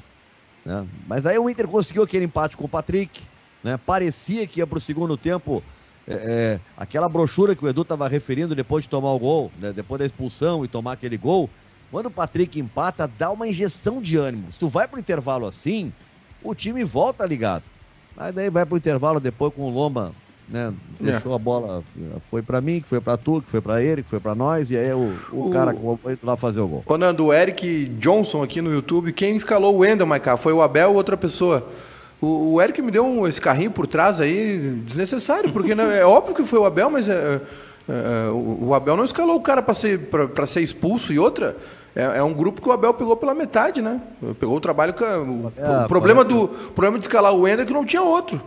[0.66, 0.86] Né?
[1.08, 3.22] Mas aí o Inter conseguiu aquele empate com o Patrick.
[3.64, 3.78] Né?
[3.78, 5.64] Parecia que ia para o segundo tempo.
[6.08, 9.74] É, é, aquela brochura que o Edu estava referindo depois de tomar o gol, né?
[9.74, 11.50] depois da expulsão e tomar aquele gol.
[11.92, 14.52] Quando o Patrick empata, dá uma injeção de ânimo.
[14.52, 15.94] Se tu vai para o intervalo assim,
[16.44, 17.64] o time volta ligado.
[18.16, 20.14] Mas daí vai para o intervalo depois com o Lomba
[20.48, 20.74] né?
[21.00, 21.36] Deixou é.
[21.36, 21.84] a bola,
[22.30, 24.72] foi para mim, que foi para tu, que foi para ele, que foi para nós,
[24.72, 25.50] e aí o, o, o...
[25.50, 26.84] cara foi lá fazer o gol.
[26.86, 30.38] Ô Nando, o Eric Johnson aqui no YouTube, quem escalou o Wendel, Maiká?
[30.38, 31.68] Foi o Abel ou outra pessoa?
[32.22, 36.06] O, o Eric me deu um, esse carrinho por trás aí, desnecessário, porque né, é
[36.06, 37.42] óbvio que foi o Abel, mas é, é,
[37.88, 41.56] é o, o, Abel não escalou o cara para ser, pra, ser expulso e outra.
[41.96, 44.02] É, é, um grupo que o Abel pegou pela metade, né?
[44.40, 44.94] Pegou o trabalho.
[44.94, 48.42] O, o problema, do, o problema de escalar o Wendel é que não tinha outro.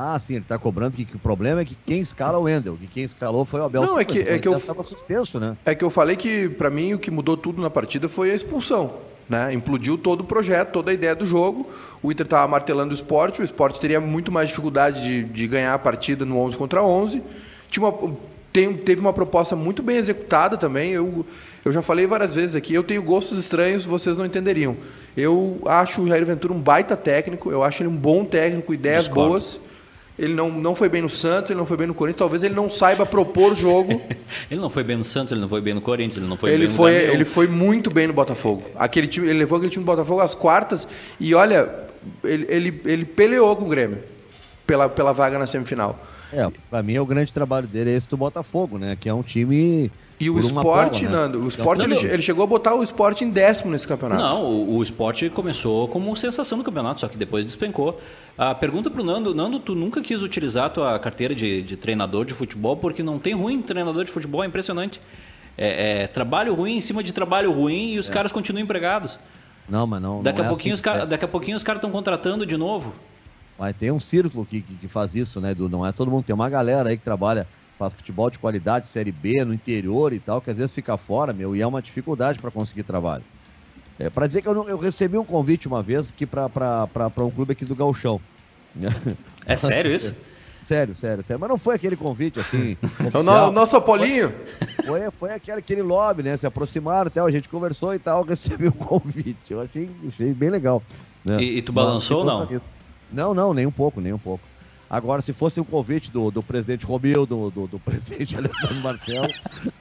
[0.00, 2.44] Ah, sim, ele está cobrando que, que, o problema é que quem escala é o
[2.44, 3.82] Wendel, que quem escalou foi o Abel.
[3.82, 5.56] Não, é que, é que eu estava suspenso, né?
[5.66, 8.34] É que eu falei que para mim o que mudou tudo na partida foi a
[8.34, 8.94] expulsão,
[9.28, 9.52] né?
[9.52, 11.68] Implodiu todo o projeto, toda a ideia do jogo.
[12.00, 15.74] O Inter estava martelando o esporte, o esporte teria muito mais dificuldade de, de ganhar
[15.74, 17.20] a partida no 11 contra 11.
[17.70, 18.16] Tinha uma,
[18.52, 20.92] tem, teve uma proposta muito bem executada também.
[20.92, 21.24] Eu,
[21.64, 24.76] eu já falei várias vezes aqui, eu tenho gostos estranhos, vocês não entenderiam.
[25.16, 29.04] Eu acho o Jair Ventura um baita técnico, eu acho ele um bom técnico, ideias
[29.04, 29.30] Discordo.
[29.30, 29.60] boas
[30.18, 32.54] ele não, não foi bem no Santos, ele não foi bem no Corinthians, talvez ele
[32.54, 34.02] não saiba propor jogo.
[34.50, 36.50] ele não foi bem no Santos, ele não foi bem no Corinthians, ele não foi
[36.50, 38.64] ele bem foi, no Ele foi muito bem no Botafogo.
[38.74, 40.88] Aquele time, ele levou aquele time do Botafogo às quartas
[41.20, 41.72] e olha,
[42.24, 43.98] ele, ele, ele peleou com o Grêmio
[44.66, 46.04] pela, pela vaga na semifinal.
[46.32, 48.96] É, para mim é o grande trabalho dele é esse do Botafogo, né?
[48.98, 51.22] Que é um time e o esporte, prova, né?
[51.22, 54.20] Nando, o esporte ele, ele, chegou a botar o esporte em décimo nesse campeonato.
[54.20, 58.00] Não, o, o esporte começou como sensação do campeonato, só que depois despencou.
[58.36, 61.76] A pergunta para o Nando, Nando, tu nunca quis utilizar a tua carteira de, de
[61.76, 65.00] treinador de futebol porque não tem ruim treinador de futebol, é impressionante.
[65.56, 68.12] É, é trabalho ruim em cima de trabalho ruim e os é.
[68.12, 69.18] caras continuam empregados.
[69.68, 70.20] Não, mas não.
[70.20, 72.56] Daqui, não a, pouquinho assim, os cara, daqui a pouquinho os caras estão contratando de
[72.56, 72.92] novo.
[73.58, 75.68] Mas tem um círculo que, que, que, faz isso, né, Edu?
[75.68, 76.24] Não é todo mundo.
[76.24, 77.46] Tem uma galera aí que trabalha
[77.78, 81.32] faz futebol de qualidade, Série B, no interior e tal, que às vezes fica fora,
[81.32, 83.22] meu, e é uma dificuldade para conseguir trabalho.
[83.98, 87.30] É, para dizer que eu, não, eu, recebi um convite uma vez aqui para um
[87.30, 88.20] clube aqui do Galchão.
[89.46, 90.14] É sério isso?
[90.64, 91.40] Sério, sério, sério.
[91.40, 92.76] Mas não foi aquele convite assim.
[93.14, 94.30] o nosso Apolinho?
[94.84, 96.36] Foi, foi, foi, aquele, aquele lobby, né?
[96.36, 99.50] Se aproximaram, até, a gente conversou e tal, recebi um convite.
[99.50, 100.82] Eu achei, achei bem legal.
[101.24, 101.40] Né?
[101.40, 102.60] E, e, tu balançou ou não?
[103.12, 104.42] Não, não, nem um pouco, nem um pouco.
[104.90, 109.28] Agora, se fosse um convite do, do presidente Romildo, do, do, presidente Alessandro Marcelo,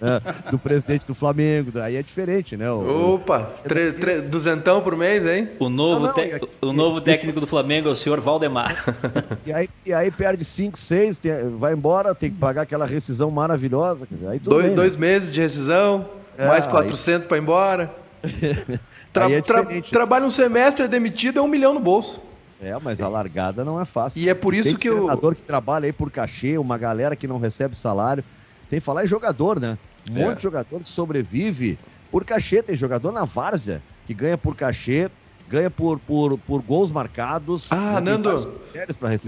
[0.02, 2.70] é, do presidente do Flamengo, aí é diferente, né?
[2.70, 5.50] O, Opa, tre, tre, duzentão por mês, hein?
[5.60, 8.84] O novo, não, não, te, o novo técnico do Flamengo é o senhor Valdemar.
[9.46, 11.22] E aí, e aí perde 5, 6,
[11.58, 14.06] vai embora, tem que pagar aquela rescisão maravilhosa.
[14.30, 15.08] Aí dois, bem, dois né?
[15.08, 16.06] meses de rescisão,
[16.38, 17.28] é, mais 400 aí...
[17.28, 17.96] para ir embora.
[19.14, 22.22] Tra, é tra, trabalha um semestre, é demitido, é um milhão no bolso.
[22.62, 24.20] É, mas a largada não é fácil.
[24.20, 27.16] E é por isso Tem que o treinador que trabalha aí por cachê, uma galera
[27.16, 28.24] que não recebe salário,
[28.70, 29.78] sem falar em jogador, né?
[30.10, 30.26] Um é.
[30.26, 31.78] monte de jogador que sobrevive
[32.12, 35.12] por cachê, tem jogador na várzea que ganha por cachê,
[35.50, 37.68] ganha por, por, por gols marcados.
[37.72, 38.60] Ah, Nando.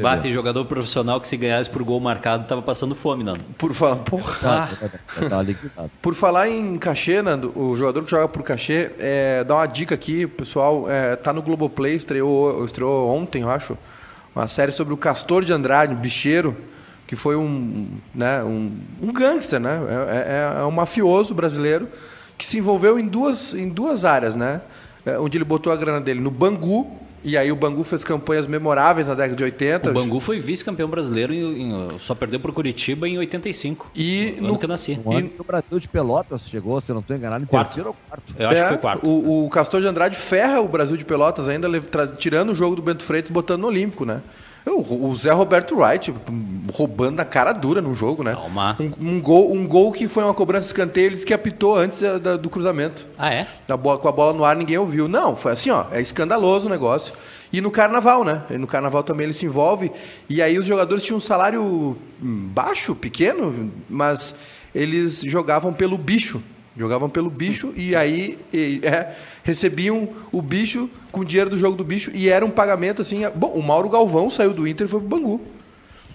[0.01, 3.39] Bate jogador profissional que se ganhasse por gol marcado tava passando fome, Nando.
[3.57, 4.69] Por falar, porra.
[5.77, 5.85] Ah.
[6.01, 9.95] por falar em cachê, Nando, o jogador que joga por cachê, é, dá uma dica
[9.95, 13.77] aqui, pessoal, é, tá no Globoplay, estreou, estreou ontem, eu acho,
[14.35, 16.55] uma série sobre o Castor de Andrade, um bicheiro,
[17.07, 19.79] que foi um, né, um, um gangster, né?
[20.09, 21.87] É, é, é um mafioso brasileiro
[22.37, 24.61] que se envolveu em duas, em duas áreas, né?
[25.09, 26.87] É, onde ele botou a grana dele no Bangu,
[27.23, 29.89] e aí o Bangu fez campanhas memoráveis na década de 80.
[29.89, 33.91] O Bangu foi vice-campeão brasileiro, em, em, só perdeu para o Curitiba em 85.
[33.93, 34.99] E no, que eu nasci.
[35.03, 37.67] No e o Brasil de Pelotas chegou, se não estou enganado, em quarto.
[37.67, 38.33] terceiro ou quarto.
[38.37, 39.07] Eu acho é, que foi quarto.
[39.07, 41.67] O, o Castor de Andrade ferra o Brasil de Pelotas ainda,
[42.17, 44.21] tirando o jogo do Bento Freitas e botando no Olímpico, né?
[44.65, 46.13] O Zé Roberto Wright
[46.73, 48.33] roubando na cara dura no jogo, né?
[48.33, 48.77] Calma.
[48.79, 51.75] Um, um, gol, um gol que foi uma cobrança de escanteio, ele disse que apitou
[51.75, 53.05] antes da, da, do cruzamento.
[53.17, 53.47] Ah, é?
[53.67, 55.07] Da bola, com a bola no ar, ninguém ouviu.
[55.07, 55.85] Não, foi assim, ó.
[55.91, 57.13] É escandaloso o negócio.
[57.51, 58.43] E no carnaval, né?
[58.49, 59.91] E no carnaval também ele se envolve.
[60.29, 64.35] E aí os jogadores tinham um salário baixo, pequeno, mas
[64.73, 66.41] eles jogavam pelo bicho.
[66.77, 71.75] Jogavam pelo bicho e aí e, é, recebiam o bicho com o dinheiro do jogo
[71.75, 73.21] do bicho e era um pagamento assim.
[73.35, 75.41] Bom, o Mauro Galvão saiu do Inter e foi pro Bangu.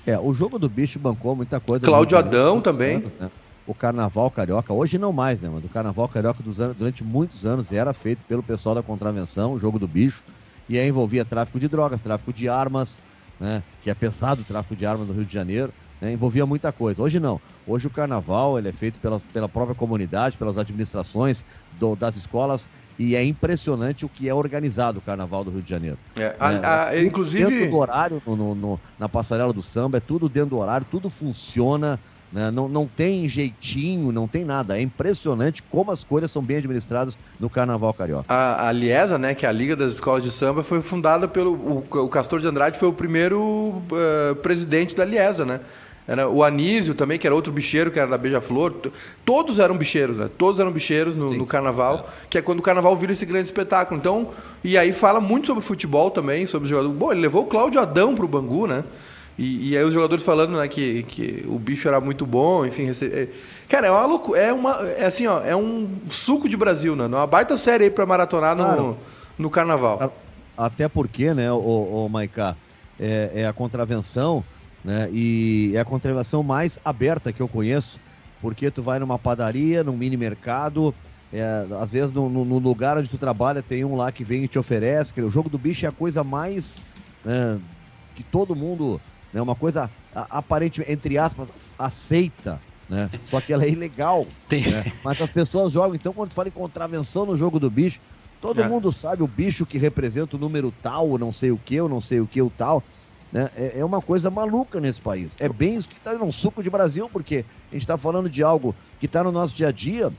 [0.07, 1.85] É, o jogo do bicho bancou muita coisa.
[1.85, 2.97] Cláudio Adão também.
[2.97, 3.31] Anos, né?
[3.67, 5.65] O Carnaval Carioca, hoje não mais, né, mano?
[5.65, 9.79] O Carnaval Carioca anos, durante muitos anos era feito pelo pessoal da contravenção, o jogo
[9.79, 10.23] do bicho,
[10.69, 13.01] e aí envolvia tráfico de drogas, tráfico de armas,
[13.41, 16.73] né, que é pesado o tráfico de armas no Rio de Janeiro, né, envolvia muita
[16.73, 17.03] coisa.
[17.03, 17.41] Hoje não.
[17.67, 21.43] Hoje o carnaval ele é feito pela, pela própria comunidade, pelas administrações
[21.81, 25.71] do, das escolas e é impressionante o que é organizado o Carnaval do Rio de
[25.71, 25.99] Janeiro.
[26.17, 27.45] É, a, a, inclusive...
[27.45, 31.11] Dentro do horário, no, no, na passarela do samba, é tudo dentro do horário, tudo
[31.11, 31.99] funciona,
[32.33, 32.51] né?
[32.51, 34.79] não, não tem jeitinho, não tem nada.
[34.79, 38.33] É impressionante como as coisas são bem administradas no Carnaval Carioca.
[38.33, 41.53] A, a Liesa, né, que é a Liga das Escolas de Samba, foi fundada pelo...
[41.53, 45.61] O, o Castor de Andrade foi o primeiro uh, presidente da Liesa, né?
[46.07, 48.75] Era o Anísio também, que era outro bicheiro, que era da Beija-Flor.
[49.25, 50.29] Todos eram bicheiros, né?
[50.37, 52.27] Todos eram bicheiros no, no carnaval, é.
[52.29, 53.99] que é quando o carnaval vira esse grande espetáculo.
[53.99, 54.29] Então,
[54.62, 56.97] e aí fala muito sobre futebol também, sobre os jogadores.
[56.97, 58.85] Bom, ele levou o Cláudio Adão pro Bangu, né?
[59.38, 62.85] E, e, aí os jogadores falando né, que, que o bicho era muito bom, enfim.
[62.85, 63.07] Rece...
[63.07, 63.29] É,
[63.69, 64.38] cara, é uma loucura.
[64.38, 67.07] É, uma, é assim, ó, é um suco de Brasil, né?
[67.07, 68.99] Uma baita série aí pra maratonar no, claro.
[69.38, 70.12] no carnaval.
[70.57, 72.55] Até porque, né, o, o Maiká,
[73.01, 74.45] é, é a contravenção
[74.85, 75.09] né?
[75.12, 77.99] E é a contravenção mais aberta que eu conheço,
[78.40, 80.94] porque tu vai numa padaria, num mini mercado,
[81.33, 84.49] é, às vezes no, no, lugar onde tu trabalha tem um lá que vem e
[84.49, 85.18] te oferece.
[85.20, 86.79] O jogo do bicho é a coisa mais
[87.25, 87.59] né,
[88.14, 89.01] que todo mundo,
[89.33, 92.61] é né, uma coisa aparentemente, entre aspas, aceita.
[92.88, 93.11] Né?
[93.31, 94.27] Só que ela é ilegal.
[94.53, 94.92] Né?
[95.03, 95.97] Mas as pessoas jogam.
[95.97, 97.99] Então, quando tu fala em contravenção no jogo do bicho,
[98.40, 98.68] todo é.
[98.68, 102.01] mundo sabe o bicho que representa o número tal, não sei o que, ou não
[102.01, 102.85] sei o que, o tal.
[103.35, 103.51] Né?
[103.57, 105.35] É, é uma coisa maluca nesse país.
[105.40, 108.44] É bem isso que está no suco de Brasil, porque a gente está falando de
[108.44, 110.12] algo que está no nosso dia a dia,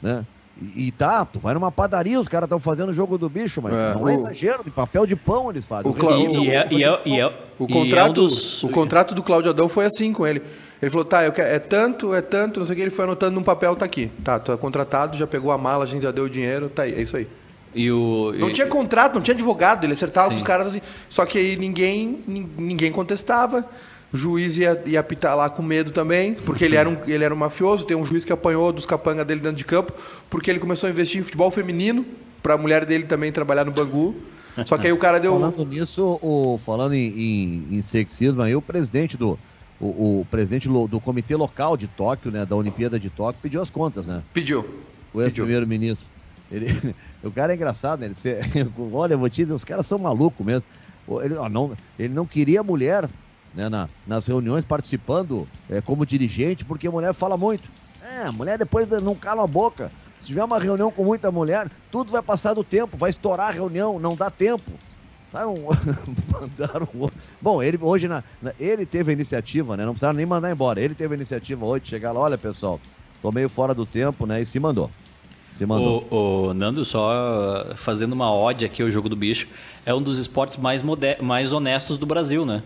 [0.00, 0.24] né?
[0.60, 3.60] E, e tá, tu vai numa padaria, os caras estão fazendo o jogo do bicho,
[3.60, 5.90] mas é, não é exagero, de papel de pão eles fazem.
[5.90, 6.16] O, Cla...
[6.16, 7.26] e, é, e, é, e, é,
[7.58, 8.62] o contrato, é um dos...
[8.62, 10.42] o contrato do Cláudio Adão foi assim com ele.
[10.80, 13.04] Ele falou, tá, eu quero, é tanto, é tanto, não sei o que, ele foi
[13.04, 14.10] anotando num papel, tá aqui.
[14.24, 16.82] Tá, tu é contratado, já pegou a mala, a gente já deu o dinheiro, tá
[16.82, 17.28] aí, é isso aí.
[17.74, 18.52] E o, não e...
[18.52, 20.34] tinha contrato, não tinha advogado, ele acertava Sim.
[20.34, 20.80] com os caras assim.
[21.08, 23.64] Só que aí ninguém, ninguém contestava.
[24.12, 27.32] O juiz ia, ia apitar lá com medo também, porque ele era, um, ele era
[27.32, 27.86] um mafioso.
[27.86, 29.92] Tem um juiz que apanhou dos capangas dele dentro de campo,
[30.28, 32.04] porque ele começou a investir em futebol feminino,
[32.42, 34.14] para a mulher dele também trabalhar no Bangu.
[34.66, 35.32] Só que aí o cara deu.
[35.40, 39.38] Falando nisso, o, falando em, em, em sexismo, aí o presidente do.
[39.80, 43.68] O, o presidente do comitê local de Tóquio, né, da Olimpíada de Tóquio, pediu as
[43.68, 44.22] contas, né?
[44.32, 44.64] Pediu.
[45.12, 46.06] O ex-primeiro-ministro.
[46.52, 48.06] Ele, o cara é engraçado, né?
[48.06, 48.40] Ele, você,
[48.92, 50.64] olha, eu vou te dizer, os caras são malucos mesmo.
[51.22, 53.08] Ele, não, ele não queria mulher
[53.54, 57.68] né, na, nas reuniões participando é, como dirigente, porque a mulher fala muito.
[58.02, 59.90] É, a mulher depois não cala a boca.
[60.20, 63.52] Se tiver uma reunião com muita mulher, tudo vai passar do tempo, vai estourar a
[63.52, 64.70] reunião, não dá tempo.
[65.34, 65.64] Um...
[66.30, 66.88] mandaram
[67.40, 68.22] Bom, ele hoje na...
[68.58, 69.84] ele teve a iniciativa, né?
[69.84, 70.80] Não precisaram nem mandar embora.
[70.80, 72.78] Ele teve a iniciativa hoje de chegar lá, olha pessoal,
[73.20, 74.40] tô meio fora do tempo, né?
[74.42, 74.90] E se mandou.
[75.52, 76.06] Se mandou.
[76.10, 79.46] O, o, Nando, só fazendo uma ode aqui ao jogo do bicho,
[79.84, 80.82] é um dos esportes mais,
[81.20, 82.62] mais honestos do Brasil, né?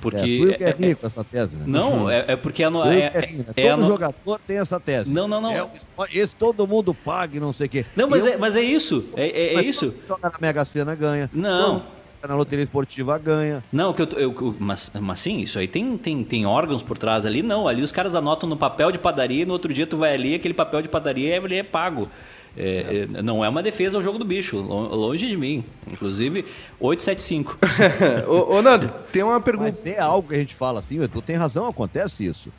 [0.00, 0.56] Porque.
[0.58, 1.64] É, é, é rico essa tese, né?
[1.66, 3.44] Não, é, é porque é, no, é, é, né?
[3.56, 3.86] é Todo no...
[3.86, 5.10] jogador tem essa tese.
[5.10, 5.52] Não, não, não.
[5.52, 5.68] É,
[6.12, 7.86] esse todo mundo paga e não sei o quê.
[7.94, 9.08] Não, mas, eu, é, mas é isso.
[9.16, 9.94] É, é, é isso.
[10.06, 11.30] Joga na Mega Sena ganha.
[11.32, 11.76] Não.
[11.76, 11.95] Então,
[12.26, 13.62] na loteria esportiva ganha.
[13.72, 17.26] Não, que eu, eu, mas, mas sim, isso aí tem, tem, tem órgãos por trás
[17.26, 17.42] ali.
[17.42, 20.14] Não, ali os caras anotam no papel de padaria e no outro dia tu vai
[20.14, 22.08] ali, aquele papel de padaria ele é pago.
[22.56, 23.22] É, é.
[23.22, 25.62] Não é uma defesa ao jogo do bicho, longe de mim.
[25.86, 26.44] Inclusive,
[26.80, 27.58] 875.
[28.26, 29.70] ô, ô, Nando, tem uma pergunta.
[29.70, 32.50] Mas é algo que a gente fala assim, tu tem razão, acontece isso.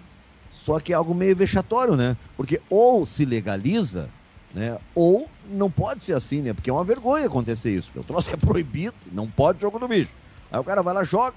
[0.51, 2.15] Só que é algo meio vexatório, né?
[2.35, 4.09] Porque ou se legaliza,
[4.53, 4.77] né?
[4.95, 6.53] Ou não pode ser assim, né?
[6.53, 7.91] Porque é uma vergonha acontecer isso.
[7.95, 10.13] O troço é proibido, não pode jogo do bicho.
[10.51, 11.35] Aí o cara vai lá, joga,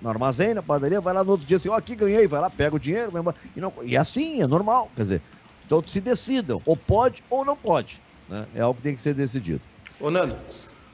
[0.00, 2.40] no armazém, na padaria, vai lá no outro dia assim, ó, oh, aqui ganhei, vai
[2.40, 3.12] lá, pega o dinheiro.
[3.56, 4.90] E, não, e assim, é normal.
[4.96, 5.22] Quer dizer,
[5.64, 8.00] então se decidam, ou pode ou não pode.
[8.28, 8.46] Né?
[8.54, 9.60] É algo que tem que ser decidido.
[10.00, 10.36] Ô, Nando.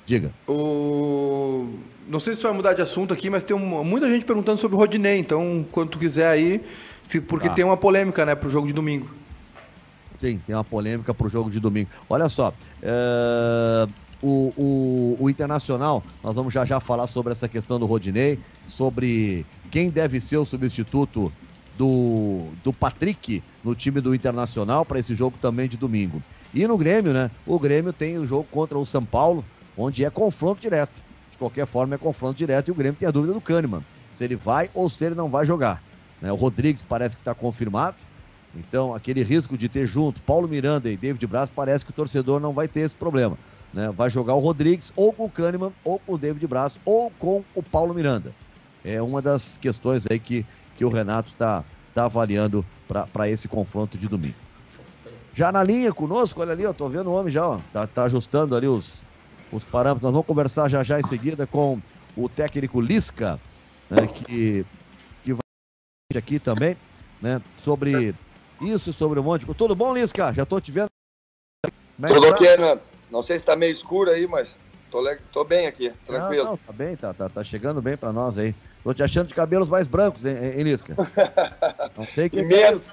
[0.05, 0.33] Diga.
[0.47, 1.69] O...
[2.07, 3.85] Não sei se tu vai mudar de assunto aqui, mas tem um...
[3.85, 5.19] muita gente perguntando sobre o Rodinei.
[5.19, 6.65] Então, quando tu quiser aí,
[7.27, 7.53] porque ah.
[7.53, 9.09] tem uma polêmica, né, pro jogo de domingo.
[10.19, 11.89] Sim, tem uma polêmica pro jogo de domingo.
[12.09, 12.53] Olha só,
[12.83, 13.89] é...
[14.21, 19.47] o, o, o Internacional, nós vamos já já falar sobre essa questão do Rodinei, sobre
[19.71, 21.33] quem deve ser o substituto
[21.77, 26.21] do, do Patrick no time do Internacional para esse jogo também de domingo.
[26.53, 27.31] E no Grêmio, né?
[27.47, 29.45] O Grêmio tem o jogo contra o São Paulo,
[29.77, 31.01] onde é confronto direto.
[31.31, 34.25] De qualquer forma, é confronto direto e o Grêmio tem a dúvida do Kahneman, se
[34.25, 35.81] ele vai ou se ele não vai jogar.
[36.21, 36.33] Né?
[36.33, 37.97] O Rodrigues parece que está confirmado,
[38.55, 42.41] então aquele risco de ter junto Paulo Miranda e David Braz parece que o torcedor
[42.41, 43.37] não vai ter esse problema.
[43.73, 43.91] Né?
[43.91, 47.45] Vai jogar o Rodrigues ou com o Kahneman, ou com o David Braz, ou com
[47.55, 48.33] o Paulo Miranda.
[48.85, 52.65] É uma das questões aí que, que o Renato está tá avaliando
[53.13, 54.37] para esse confronto de domingo.
[55.35, 58.05] Já na linha conosco, olha ali, eu tô vendo o homem já, ó, tá, tá
[58.05, 59.05] ajustando ali os,
[59.53, 60.03] os parâmetros.
[60.03, 61.81] Nós vamos conversar já já em seguida com
[62.17, 63.39] o técnico Lisca,
[63.89, 64.67] né, que,
[65.23, 66.77] que vai aqui também,
[67.23, 68.15] né, sobre
[68.61, 69.47] isso, sobre um monte.
[69.55, 70.33] Tudo bom, Lisca?
[70.33, 70.89] Já tô te vendo.
[72.03, 72.83] É Tudo ok, Nando.
[73.11, 74.59] Não sei se tá meio escuro aí, mas
[74.91, 76.45] tô, tô bem aqui, tranquilo.
[76.45, 78.55] Não, não, tá bem, tá, tá, tá chegando bem para nós aí.
[78.85, 80.95] Tô te achando de cabelos mais brancos, hein, hein Lisca?
[81.97, 82.39] Não sei que.
[82.39, 82.89] E menos.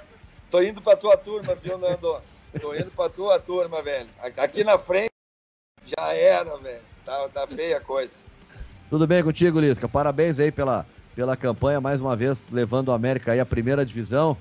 [0.49, 2.21] Tô indo pra tua turma, viu, Nando?
[2.60, 4.08] Tô indo pra tua turma, velho.
[4.38, 5.12] Aqui na frente
[5.86, 6.82] já era, velho.
[7.06, 8.13] Tá, tá feia a coisa.
[8.89, 9.88] Tudo bem contigo, Lisca?
[9.88, 14.38] Parabéns aí pela, pela campanha, mais uma vez, levando o América aí à primeira divisão.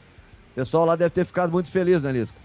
[0.55, 2.39] O pessoal lá deve ter ficado muito feliz, né, Lisca?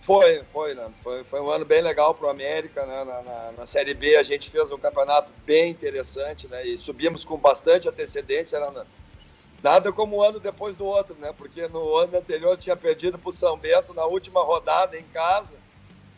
[0.00, 0.90] Foi, foi, né?
[1.00, 2.84] foi, foi um ano bem legal para o América.
[2.84, 3.04] Né?
[3.04, 6.66] Na, na, na, Série B a gente fez um campeonato bem interessante né?
[6.66, 8.58] e subimos com bastante antecedência.
[8.58, 8.84] Né?
[9.62, 11.32] Nada como um ano depois do outro, né?
[11.38, 15.56] porque no ano anterior tinha perdido para o São Bento na última rodada em casa.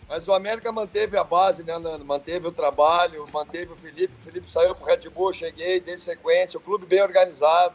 [0.08, 2.04] Mas o América manteve a base, né, Nando?
[2.04, 4.12] Manteve o trabalho, manteve o Felipe.
[4.18, 6.58] O Felipe saiu para o Red Bull, cheguei, dei sequência.
[6.58, 7.74] O clube bem organizado,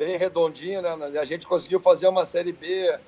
[0.00, 1.20] bem redondinho, né?
[1.20, 2.98] A gente conseguiu fazer uma Série B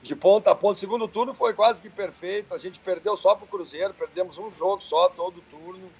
[0.00, 0.78] de ponta a ponta.
[0.78, 2.54] Segundo turno foi quase que perfeito.
[2.54, 5.90] A gente perdeu só para o Cruzeiro, perdemos um jogo só todo turno.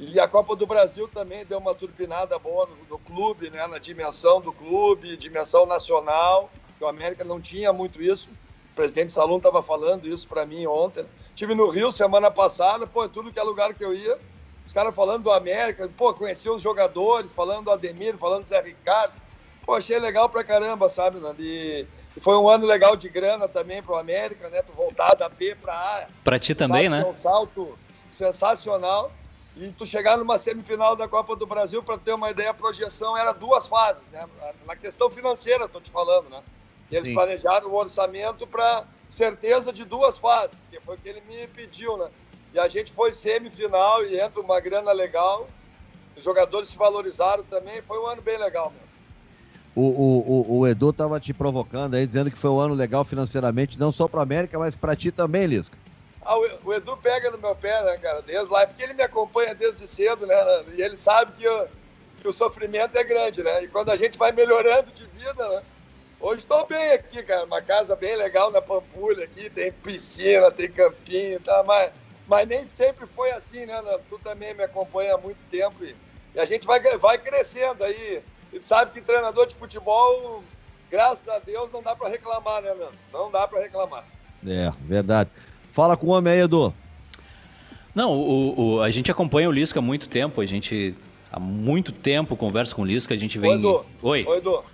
[0.00, 3.64] E a Copa do Brasil também deu uma turbinada boa no, no clube, né?
[3.68, 6.50] na dimensão do clube, dimensão nacional.
[6.80, 8.28] O América não tinha muito isso.
[8.72, 11.04] O presidente Salum estava falando isso para mim ontem.
[11.36, 14.18] Tive no Rio semana passada, pô, tudo que é lugar que eu ia,
[14.66, 18.60] os caras falando do América, pô, conheci os jogadores, falando do Ademir, falando do Zé
[18.60, 19.22] Ricardo.
[19.64, 21.42] Pô, achei legal pra caramba, sabe, Nando?
[21.42, 21.86] E
[22.20, 24.62] foi um ano legal de grana também para o América, né?
[24.62, 26.06] Tu voltar da B para A.
[26.24, 27.04] Para ti também, né?
[27.04, 27.78] Um salto
[28.10, 29.12] sensacional.
[29.54, 33.16] E tu chegar numa semifinal da Copa do Brasil, para ter uma ideia, a projeção
[33.16, 34.26] era duas fases, né?
[34.66, 36.42] Na questão financeira, estou te falando, né?
[36.90, 37.14] Eles Sim.
[37.14, 41.98] planejaram o orçamento para certeza de duas fases, que foi o que ele me pediu,
[41.98, 42.08] né?
[42.52, 45.48] E a gente foi semifinal e entra uma grana legal.
[46.16, 47.80] Os jogadores se valorizaram também.
[47.82, 48.91] Foi um ano bem legal mesmo.
[49.74, 53.04] O, o, o, o Edu estava te provocando aí, dizendo que foi um ano legal
[53.04, 55.76] financeiramente, não só para a América, mas para ti também, Lisca.
[56.24, 59.54] Ah, o, Edu pega no meu pé, né, cara, desde lá, porque ele me acompanha
[59.54, 60.36] desde cedo, né,
[60.74, 61.68] e ele sabe que, eu,
[62.20, 65.62] que o sofrimento é grande, né, e quando a gente vai melhorando de vida, né,
[66.20, 70.70] hoje estou bem aqui, cara, uma casa bem legal na Pampulha aqui, tem piscina, tem
[70.70, 71.92] campinho, tá, mas,
[72.28, 75.96] mas nem sempre foi assim, né, tu também me acompanha há muito tempo e,
[76.34, 80.42] e a gente vai, vai crescendo aí, e sabe que treinador de futebol,
[80.90, 82.92] graças a Deus, não dá para reclamar, né, Nando?
[83.12, 84.04] Não dá para reclamar.
[84.46, 85.30] É, verdade.
[85.72, 86.74] Fala com o homem aí, Edu.
[87.94, 90.94] Não, o, o, a gente acompanha o Lisca há muito tempo, a gente
[91.30, 93.52] há muito tempo conversa com o Lisca, a gente vem...
[93.52, 93.86] Oi, Edu.
[94.02, 94.24] Oi.
[94.26, 94.64] Oi, Edu.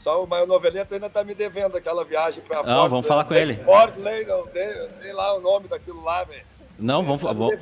[0.00, 3.24] Só o Maio Novelento ainda tá me devendo aquela viagem para Não, Ford, vamos falar
[3.24, 3.54] com ele.
[3.54, 4.26] Ford Lane,
[5.00, 6.44] sei lá o nome daquilo lá, velho.
[6.78, 7.54] Não, vamos, tá vamos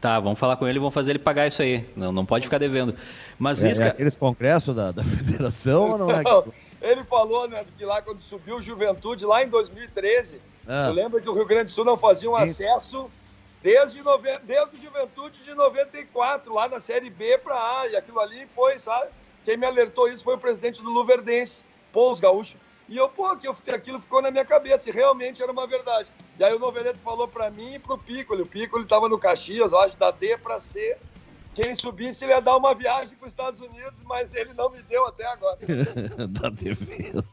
[0.00, 1.86] tá, vamos falar com ele e vamos fazer ele pagar isso aí.
[1.94, 2.94] Não, não pode ficar devendo.
[3.38, 3.84] Mas é, Lisca...
[3.84, 6.22] é aqueles congressos da, da federação ou não é?
[6.22, 6.44] Não,
[6.80, 10.86] ele falou, né, que lá quando subiu o Juventude, lá em 2013, ah.
[10.88, 13.10] eu lembro que o Rio Grande do Sul não fazia um acesso
[13.62, 14.38] desde, nove...
[14.44, 18.78] desde o Juventude de 94, lá na Série B para A, e aquilo ali foi,
[18.78, 19.10] sabe?
[19.44, 22.56] Quem me alertou isso foi o presidente do Luverdense, Pous Gaúcho.
[22.88, 26.08] E eu, pô, que eu, aquilo ficou na minha cabeça, e realmente era uma verdade.
[26.38, 28.42] E aí o Noveleto falou para mim e pro Piccoli.
[28.42, 30.96] O Piccoli estava no Caxias, eu acho, da D para C.
[31.54, 34.82] Quem subisse, ele ia dar uma viagem para os Estados Unidos, mas ele não me
[34.82, 35.58] deu até agora.
[36.40, 37.24] tá devendo.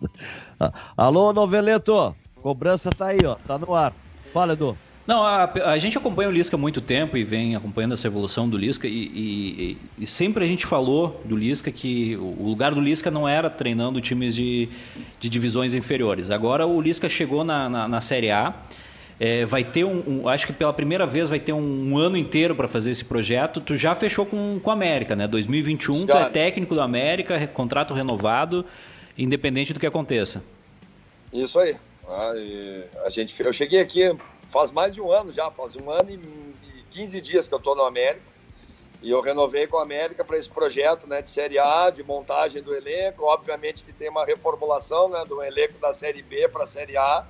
[0.96, 2.16] Alô, Noveleto.
[2.42, 3.36] Cobrança tá aí, ó.
[3.36, 3.94] Tá no ar.
[4.32, 4.78] Fala, Edu.
[5.06, 8.48] Não, a, a, gente acompanha o Lisca há muito tempo e vem acompanhando essa evolução
[8.48, 12.80] do Lisca e, e, e, sempre a gente falou do Lisca que o lugar do
[12.80, 14.70] Lisca não era treinando times de,
[15.20, 16.30] de divisões inferiores.
[16.30, 18.54] Agora o Lisca chegou na, na, na Série A,
[19.20, 22.16] é, vai ter um, um, acho que pela primeira vez vai ter um, um ano
[22.16, 23.60] inteiro para fazer esse projeto.
[23.60, 25.28] Tu já fechou com, com a América, né?
[25.28, 28.66] 2021, tu é técnico do América, contrato renovado,
[29.18, 30.44] independente do que aconteça.
[31.34, 31.76] Isso aí.
[32.08, 32.34] Ah,
[33.06, 34.12] a gente, eu cheguei aqui
[34.52, 37.76] faz mais de um ano já, faz um ano e 15 dias que eu estou
[37.76, 38.30] no América.
[39.02, 42.62] E eu renovei com a América para esse projeto né, de Série A, de montagem
[42.62, 43.24] do elenco.
[43.26, 47.26] Obviamente que tem uma reformulação né, do elenco da Série B para a Série A.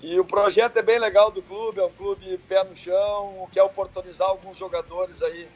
[0.00, 3.62] E o projeto é bem legal do clube, é um clube pé no chão, quer
[3.62, 5.48] oportunizar alguns jogadores aí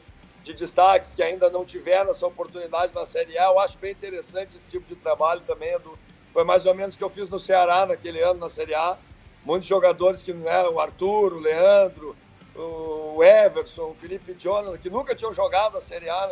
[0.43, 3.45] de destaque que ainda não tiveram essa oportunidade na Série A.
[3.45, 5.71] Eu acho bem interessante esse tipo de trabalho também.
[5.79, 5.97] Do,
[6.33, 8.97] foi mais ou menos o que eu fiz no Ceará naquele ano na Série A
[9.45, 12.15] muitos jogadores que não eram o Arthur, o Leandro,
[12.55, 16.31] o Everson, o Felipe Jonathan, que nunca tinham jogado a Série A.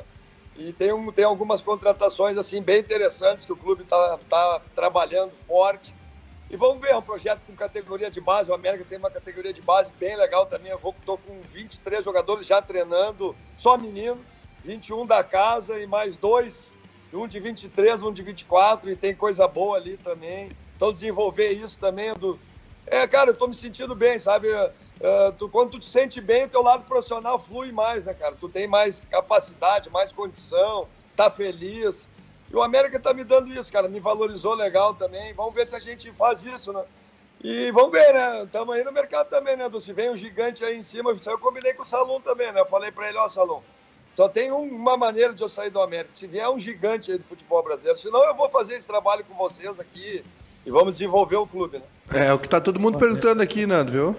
[0.56, 5.32] E tem, um, tem algumas contratações assim bem interessantes que o clube está tá trabalhando
[5.32, 5.94] forte.
[6.50, 8.50] E vamos ver, é um projeto com categoria de base.
[8.50, 10.72] O América tem uma categoria de base bem legal também.
[10.72, 14.20] Eu estou com 23 jogadores já treinando, só menino,
[14.66, 16.74] 21 da casa e mais dois
[17.14, 20.52] um de 23, um de 24, e tem coisa boa ali também.
[20.76, 22.40] Então, desenvolver isso também do.
[22.90, 24.50] É, cara, eu tô me sentindo bem, sabe?
[24.50, 28.36] Uh, tu, quando tu te sente bem, teu lado profissional flui mais, né, cara?
[28.36, 32.08] Tu tem mais capacidade, mais condição, tá feliz.
[32.52, 33.88] E o América tá me dando isso, cara.
[33.88, 35.34] Me valorizou legal também.
[35.34, 36.84] Vamos ver se a gente faz isso, né?
[37.44, 38.44] E vamos ver, né?
[38.44, 41.38] Estamos aí no mercado também, né, Se vem um gigante aí em cima, isso eu
[41.38, 42.60] combinei com o Salom também, né?
[42.60, 43.62] Eu falei para ele, ó, Salom,
[44.16, 46.12] só tem uma maneira de eu sair do América.
[46.12, 49.36] Se vier um gigante aí do futebol brasileiro, senão eu vou fazer esse trabalho com
[49.36, 50.24] vocês aqui
[50.70, 52.28] e vamos desenvolver o clube, né?
[52.28, 54.16] É, o que tá todo mundo perguntando aqui, Nando, viu?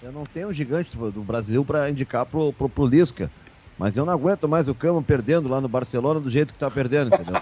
[0.00, 3.28] Eu não tenho um gigante do Brasil para indicar pro, pro, pro Lisca.
[3.76, 6.70] Mas eu não aguento mais o Camo perdendo lá no Barcelona do jeito que tá
[6.70, 7.40] perdendo, entendeu?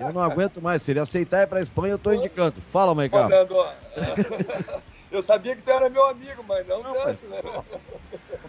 [0.00, 0.82] Eu não aguento mais.
[0.82, 2.54] Se ele aceitar ir pra Espanha, eu tô indicando.
[2.72, 3.28] Fala, Maicon.
[5.10, 7.38] Eu sabia que tu era meu amigo, mas não, não tanto, né?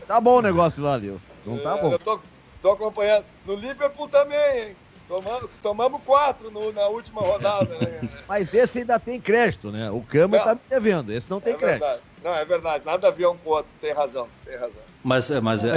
[0.07, 1.21] Tá bom o negócio lá, Deus.
[1.45, 1.91] Não tá é, bom.
[1.91, 2.19] Eu tô,
[2.61, 3.25] tô acompanhando.
[3.45, 4.75] No Liverpool também, hein?
[5.13, 8.09] Tomamos, tomamos quatro no, na última rodada, né?
[8.27, 9.91] Mas esse ainda tem crédito, né?
[9.91, 11.81] O Cama tá me devendo, esse não tem é crédito.
[11.81, 12.01] Verdade.
[12.23, 12.83] Não, é verdade.
[12.83, 13.71] Nada a ver um com o outro.
[13.79, 14.81] Tem razão, tem razão.
[15.03, 15.69] Mas, mas uh,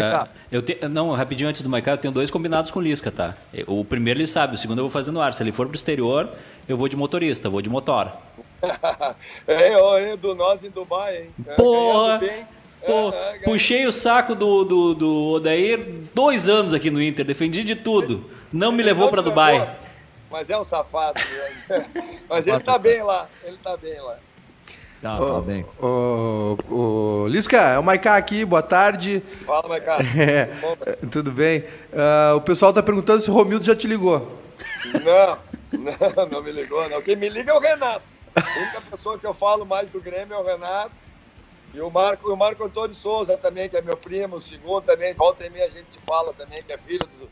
[0.50, 3.34] eu te, não, rapidinho antes do Maicon, eu tenho dois combinados com o Lisca, tá?
[3.66, 5.34] O primeiro ele sabe, o segundo eu vou fazer no ar.
[5.34, 6.30] Se ele for pro exterior,
[6.66, 8.12] eu vou de motorista, vou de motor.
[9.46, 11.30] é, é, do nós em Dubai, hein?
[11.46, 12.20] É, Porra!
[12.86, 15.84] Pô, é, é, puxei o saco do, do, do Odair
[16.14, 18.35] dois anos aqui no Inter, defendi de tudo.
[18.52, 19.76] Não me levou para Dubai.
[20.30, 21.20] Mas é um safado.
[21.68, 21.86] Né?
[22.28, 24.16] Mas ele tá bem lá, ele tá bem lá.
[25.02, 25.64] Tá, tá bem.
[25.80, 29.22] Ô, ô, Lisca, é o Maiká aqui, boa tarde.
[29.44, 29.98] Fala, Maiká.
[30.16, 30.48] É,
[31.10, 31.60] tudo bem?
[31.92, 34.40] Uh, o pessoal tá perguntando se o Romildo já te ligou.
[35.04, 35.38] Não,
[35.72, 37.00] não, não me ligou, não.
[37.02, 38.02] Quem me liga é o Renato.
[38.34, 40.94] A única pessoa que eu falo mais do Grêmio é o Renato.
[41.74, 45.12] E o Marco, o Marco Antônio Souza também, que é meu primo, o segundo também,
[45.12, 47.28] volta e meia a gente se fala também, que é filho do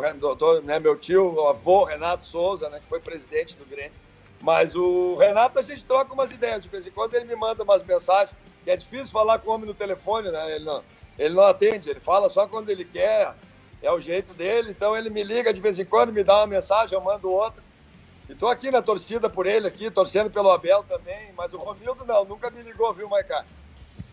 [0.00, 3.92] seu doutor, né, meu tio, avô Renato Souza, né, que foi presidente do Grêmio.
[4.40, 6.62] Mas o Renato, a gente troca umas ideias.
[6.62, 8.34] De vez em quando ele me manda umas mensagens,
[8.64, 10.56] que é difícil falar com o homem no telefone, né?
[10.56, 10.82] Ele não,
[11.18, 13.34] ele não atende, ele fala só quando ele quer,
[13.80, 14.70] é o jeito dele.
[14.70, 17.62] Então ele me liga de vez em quando, me dá uma mensagem, eu mando outra.
[18.28, 21.32] E tô aqui na torcida por ele, aqui, torcendo pelo Abel também.
[21.36, 23.44] Mas o Romildo não, nunca me ligou, viu, Maicá?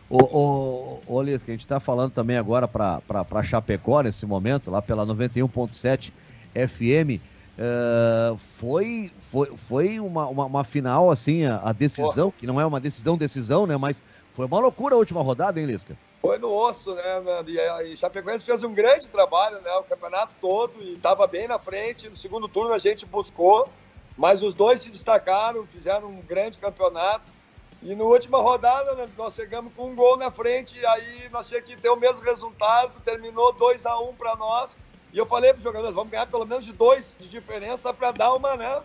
[0.10, 4.72] Ô, ô, ô Liz, que a gente está falando também agora para Chapecó nesse momento,
[4.72, 6.12] lá pela 91.7
[6.56, 7.22] FM.
[7.60, 12.66] Uh, foi foi, foi uma, uma, uma, final, assim, a, a decisão, que não é
[12.66, 13.78] uma decisão, decisão, né?
[13.78, 14.02] Mas
[14.32, 15.96] foi uma loucura a última rodada, hein, Lisca?
[16.22, 17.52] Foi no osso, né, Nando?
[17.52, 17.60] E,
[17.92, 19.72] e Chapecoense fez um grande trabalho, né?
[19.74, 22.10] O campeonato todo e estava bem na frente.
[22.10, 23.70] No segundo turno a gente buscou,
[24.18, 27.39] mas os dois se destacaram, fizeram um grande campeonato.
[27.82, 31.70] E na última rodada né, nós chegamos com um gol na frente, aí nós tínhamos
[31.70, 34.76] que ter o mesmo resultado, terminou 2 a 1 um para nós.
[35.14, 38.12] E eu falei para os jogadores, vamos ganhar pelo menos de dois de diferença para
[38.12, 38.82] dar uma, né?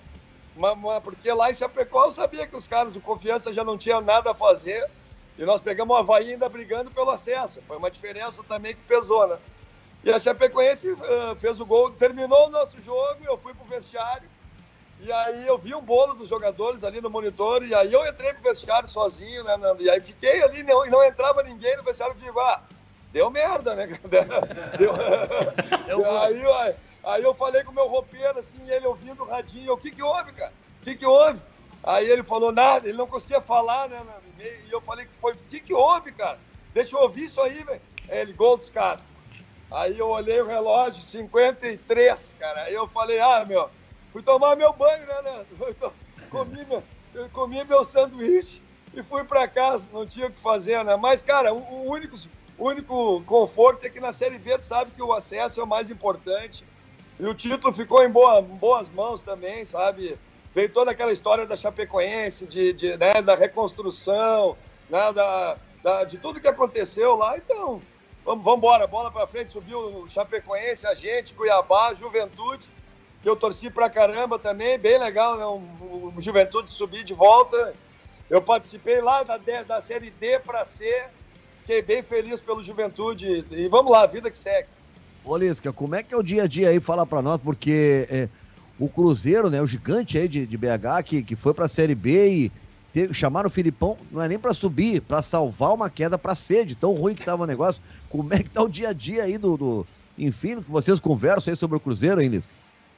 [0.56, 3.76] Uma, uma, porque lá em Chapecó eu sabia que os caras, o Confiança já não
[3.76, 4.88] tinham nada a fazer.
[5.36, 7.60] E nós pegamos o Havaí ainda brigando pelo acesso.
[7.66, 9.36] Foi uma diferença também que pesou, né?
[10.04, 14.28] E a Chapecoense uh, fez o gol, terminou o nosso jogo, eu fui pro vestiário.
[15.00, 18.32] E aí eu vi um bolo dos jogadores ali no monitor, e aí eu entrei
[18.32, 19.82] pro vestiário sozinho, né, Nando?
[19.82, 22.14] E aí fiquei ali e não, não entrava ninguém no vestiário.
[22.14, 22.62] Digo, ah,
[23.12, 23.86] deu merda, né?
[24.78, 24.92] deu...
[25.86, 26.20] deu...
[26.20, 26.74] aí, aí,
[27.04, 30.02] aí eu falei com o meu roupeiro, assim, ele ouvindo o radinho, o que que
[30.02, 30.52] houve, cara?
[30.80, 31.40] O que que houve?
[31.82, 34.02] Aí ele falou nada, ele não conseguia falar, né?
[34.38, 36.38] E eu falei que foi, o que que houve, cara?
[36.72, 37.80] Deixa eu ouvir isso aí, velho.
[38.08, 39.02] Ele, gol dos caras.
[39.70, 42.62] Aí eu olhei o relógio, 53, cara.
[42.62, 43.68] Aí eu falei, ah, meu,
[44.14, 45.44] fui tomar meu banho, né, né?
[46.30, 48.62] Comi meu, eu comi meu sanduíche
[48.94, 50.94] e fui para casa, não tinha o que fazer, né?
[50.94, 52.16] Mas, cara, o, o, único,
[52.56, 55.66] o único conforto é que na Série B tu sabe que o acesso é o
[55.66, 56.64] mais importante.
[57.18, 60.16] E o título ficou em, boa, boas mãos também, sabe?
[60.54, 64.56] Veio toda aquela história da Chapecoense, de, de né, da reconstrução,
[64.88, 67.36] né, da, da, de tudo que aconteceu lá.
[67.36, 67.82] Então,
[68.24, 72.68] vamos embora, bola para frente, subiu o Chapecoense, a gente, Cuiabá, Juventude,
[73.24, 75.46] que eu torci pra caramba também, bem legal, né?
[75.46, 77.72] O, o Juventude subir de volta.
[78.28, 81.04] Eu participei lá da, da Série D para C,
[81.60, 83.46] fiquei bem feliz pelo Juventude.
[83.50, 84.68] E vamos lá, vida que segue.
[85.24, 86.78] Ô, Lisca, como é que é o dia a dia aí?
[86.80, 88.28] Fala para nós, porque é,
[88.78, 91.94] o Cruzeiro, né, o gigante aí de, de BH, que, que foi para a Série
[91.94, 92.52] B e
[92.92, 96.74] teve, chamaram o Filipão, não é nem para subir, para salvar uma queda para sede,
[96.74, 97.80] tão ruim que tava o negócio.
[98.10, 99.86] Como é que tá o dia a dia aí do, do
[100.18, 102.52] enfim, que vocês conversam aí sobre o Cruzeiro, hein, Lisca?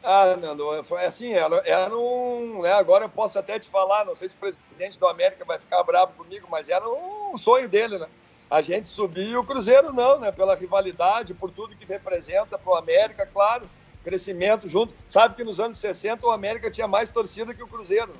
[0.09, 2.63] Ah, Nando, foi assim, era, era um.
[2.63, 5.59] Né, agora eu posso até te falar, não sei se o presidente do América vai
[5.59, 8.07] ficar bravo comigo, mas era um sonho dele, né?
[8.51, 10.31] a gente subir e o Cruzeiro não, né?
[10.31, 13.69] Pela rivalidade, por tudo que representa para o América, claro.
[14.05, 14.95] crescimento junto.
[15.09, 18.13] Sabe que nos anos 60 o América tinha mais torcida que o Cruzeiro.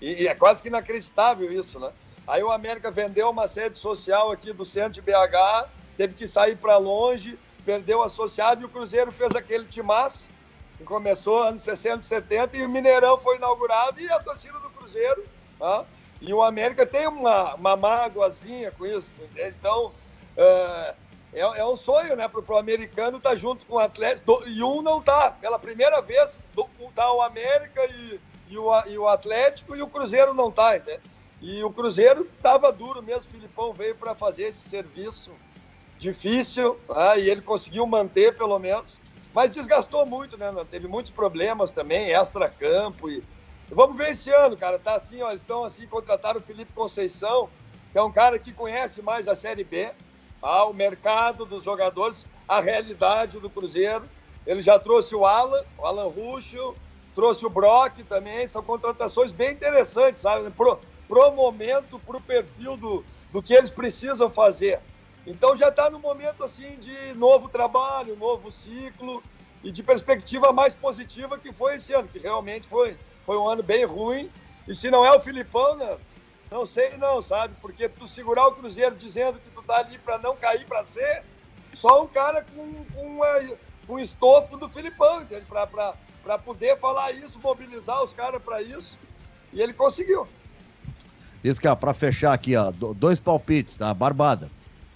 [0.00, 1.92] E, e é quase que inacreditável isso, né?
[2.26, 6.56] Aí o América vendeu uma sede social aqui do centro de BH, teve que sair
[6.56, 10.28] para longe, perdeu o associado e o Cruzeiro fez aquele timaço,
[10.84, 15.24] começou anos 60, 70, e o Mineirão foi inaugurado e a torcida do Cruzeiro.
[15.58, 15.84] Tá?
[16.20, 19.12] E o América tem uma, uma mágoazinha com isso.
[19.36, 19.92] Então,
[20.36, 20.94] é,
[21.32, 24.42] é, é, um sonho né, para o americano estar tá junto com o Atlético.
[24.46, 25.30] E um não está.
[25.30, 26.38] Pela primeira vez,
[26.80, 30.80] está o América e, e, o, e o Atlético e o Cruzeiro não está.
[31.40, 33.24] E o Cruzeiro estava duro mesmo.
[33.24, 35.30] O Filipão veio para fazer esse serviço
[35.98, 37.16] difícil tá?
[37.16, 38.98] e ele conseguiu manter pelo menos.
[39.38, 40.52] Mas desgastou muito, né?
[40.68, 43.22] Teve muitos problemas também, extra-campo e
[43.70, 44.80] Vamos ver esse ano, cara.
[44.80, 47.48] Tá assim, ó, eles estão assim, contrataram o Felipe Conceição,
[47.92, 49.92] que é um cara que conhece mais a Série B,
[50.42, 54.02] ah, o mercado dos jogadores, a realidade do Cruzeiro.
[54.44, 56.74] Ele já trouxe o Alan, o Alan Ruschel,
[57.14, 58.44] trouxe o Brock também.
[58.48, 60.50] São contratações bem interessantes, sabe?
[60.50, 64.80] Pro, pro momento, pro perfil do, do que eles precisam fazer.
[65.28, 69.22] Então já está no momento assim de novo trabalho, novo ciclo
[69.62, 73.62] e de perspectiva mais positiva que foi esse ano, que realmente foi foi um ano
[73.62, 74.30] bem ruim.
[74.66, 75.98] E se não é o Filipão, né?
[76.50, 77.54] não sei não, sabe?
[77.60, 81.22] Porque tu segurar o Cruzeiro dizendo que tu tá ali para não cair para ser,
[81.74, 83.20] só um cara com, com,
[83.86, 85.26] com estofo do Filipão?
[86.22, 88.98] Para poder falar isso, mobilizar os caras para isso.
[89.52, 90.26] E ele conseguiu.
[91.44, 93.92] Isso que para fechar aqui, ó, dois palpites, tá?
[93.92, 94.50] Barbada.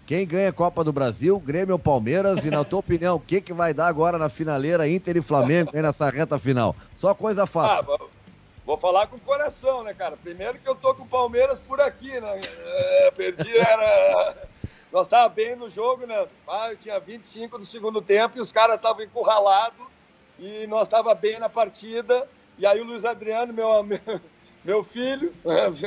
[0.06, 2.44] Quem ganha a Copa do Brasil, Grêmio ou Palmeiras?
[2.44, 5.70] E na tua opinião, o que, que vai dar agora na finaleira Inter e Flamengo
[5.74, 6.76] aí nessa reta final?
[6.94, 7.92] Só coisa fácil.
[7.92, 8.22] Ah,
[8.64, 10.16] Vou falar com o coração, né, cara?
[10.16, 12.40] Primeiro que eu tô com o Palmeiras por aqui, né?
[12.40, 14.48] É, perdi, era.
[14.92, 16.28] Nós tava bem no jogo, né?
[16.48, 19.86] Ah, eu tinha 25 no segundo tempo e os caras estavam encurralados
[20.38, 22.28] e nós tava bem na partida.
[22.58, 23.98] E aí o Luiz Adriano, meu, meu,
[24.64, 25.32] meu filho,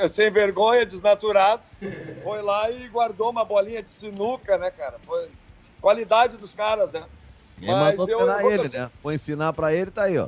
[0.10, 1.64] sem vergonha, desnaturado,
[2.22, 4.98] foi lá e guardou uma bolinha de sinuca, né, cara?
[5.06, 5.30] Foi
[5.82, 7.04] qualidade dos caras, né?
[7.62, 8.92] Mas eu, eu ele, né?
[9.02, 10.28] Vou ensinar para ele, tá aí, ó.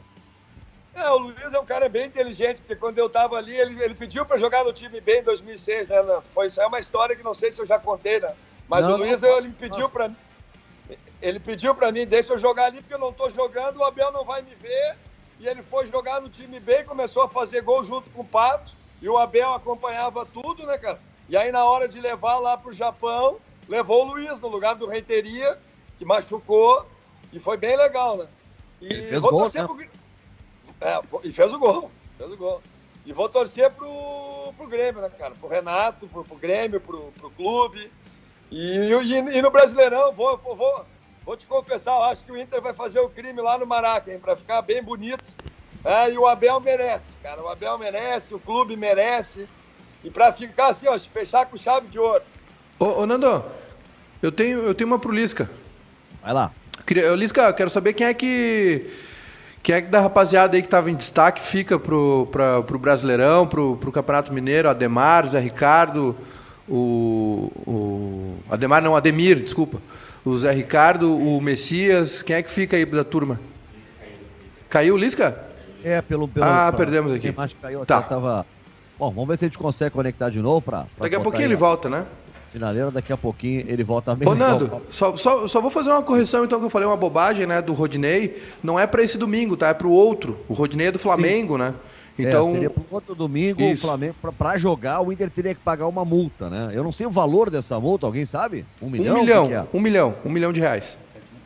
[0.96, 3.94] É, o Luiz é um cara bem inteligente, porque quando eu estava ali, ele, ele
[3.94, 5.98] pediu para jogar no time B em 2006, né?
[6.32, 8.34] Foi, isso é uma história que não sei se eu já contei, né?
[8.68, 10.10] Mas não, o Luiz, não, ele pediu para
[11.22, 14.12] ele pediu para mim, deixa eu jogar ali, porque eu não estou jogando, o Abel
[14.12, 14.98] não vai me ver.
[15.40, 18.72] E ele foi jogar no time B, começou a fazer gol junto com o Pato,
[19.02, 21.00] e o Abel acompanhava tudo, né, cara?
[21.30, 24.76] E aí, na hora de levar lá para o Japão, levou o Luiz no lugar
[24.76, 25.60] do Reiteria,
[25.98, 26.86] que machucou,
[27.32, 28.28] e foi bem legal, né?
[28.82, 29.66] E ele fez gol, né?
[29.66, 29.82] Pro...
[30.82, 31.92] É, e fez o gol.
[32.18, 32.62] Fez o gol.
[33.06, 35.34] E vou torcer pro, pro Grêmio, né, cara?
[35.36, 37.92] Pro Renato, pro, pro Grêmio, pro, pro clube.
[38.50, 40.86] E, e, e no Brasileirão, vou, vou, vou,
[41.28, 44.10] vou, te confessar, eu acho que o Inter vai fazer o crime lá no Maraca,
[44.10, 44.18] hein?
[44.18, 45.36] Pra ficar bem bonito.
[45.84, 47.44] É, e o Abel merece, cara.
[47.44, 49.46] O Abel merece, o clube merece.
[50.06, 52.24] E pra ficar assim, ó, fechar com chave de ouro.
[52.80, 53.44] Ô, ô Nando,
[54.22, 55.50] eu tenho, eu tenho uma pro Lisca.
[56.24, 56.50] Vai lá.
[57.12, 58.90] Ô, Lisca, quero saber quem é que
[59.62, 63.46] quem é que da rapaziada aí que estava em destaque fica pro, pra, pro Brasileirão,
[63.46, 64.70] pro, pro Campeonato Mineiro?
[64.70, 66.16] Ademar, Zé Ricardo,
[66.70, 68.38] o, o.
[68.50, 69.82] Ademar não, Ademir, desculpa.
[70.28, 72.22] O Zé Ricardo, o Messias.
[72.22, 73.40] Quem é que fica aí da turma?
[74.70, 75.48] Caiu o Lisca?
[75.84, 76.28] É, pelo.
[76.28, 77.32] pelo ah, pra, perdemos aqui.
[77.32, 78.02] Que caiu, tá.
[78.02, 78.46] Tava...
[79.00, 80.86] Bom, vamos ver se a gente consegue conectar de novo para.
[81.00, 82.06] Daqui a pouquinho ele volta, né?
[82.52, 84.34] Finaleira, daqui a pouquinho ele volta mesmo.
[84.34, 87.46] Ô, Nando, só, só, só vou fazer uma correção, então, que eu falei uma bobagem,
[87.46, 88.42] né, do Rodinei.
[88.64, 89.70] Não é para esse domingo, tá?
[89.70, 90.38] É para o outro.
[90.48, 91.60] O Rodinei é do Flamengo, Sim.
[91.60, 91.74] né?
[92.18, 93.86] É, então, é, seria para outro domingo, Isso.
[93.86, 96.72] o Flamengo, para jogar, o Inter teria que pagar uma multa, né?
[96.74, 98.66] Eu não sei o valor dessa multa, alguém sabe?
[98.82, 99.18] Um milhão?
[99.18, 99.66] Um milhão, é?
[99.74, 100.98] um milhão, um milhão de reais.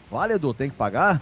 [0.10, 1.22] Vale, Edu, tem que pagar?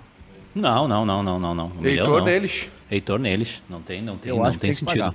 [0.54, 1.66] Não, não, não, não, não, não.
[1.66, 2.26] Um Heitor milhão, não.
[2.26, 2.70] neles.
[2.92, 3.64] Heitor neles.
[3.70, 5.14] Não tem, não tem, Eu não tem, tem sentido.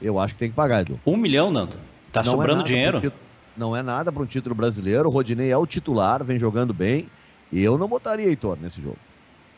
[0.00, 0.98] Eu acho que tem que pagar, Edu.
[1.06, 1.76] Um milhão, Nando?
[2.12, 3.12] Tá não é sobrando é dinheiro?
[3.56, 5.08] Não é nada para um título brasileiro.
[5.08, 7.06] O Rodinei é o titular, vem jogando bem.
[7.52, 8.96] E eu não botaria Heitor nesse jogo.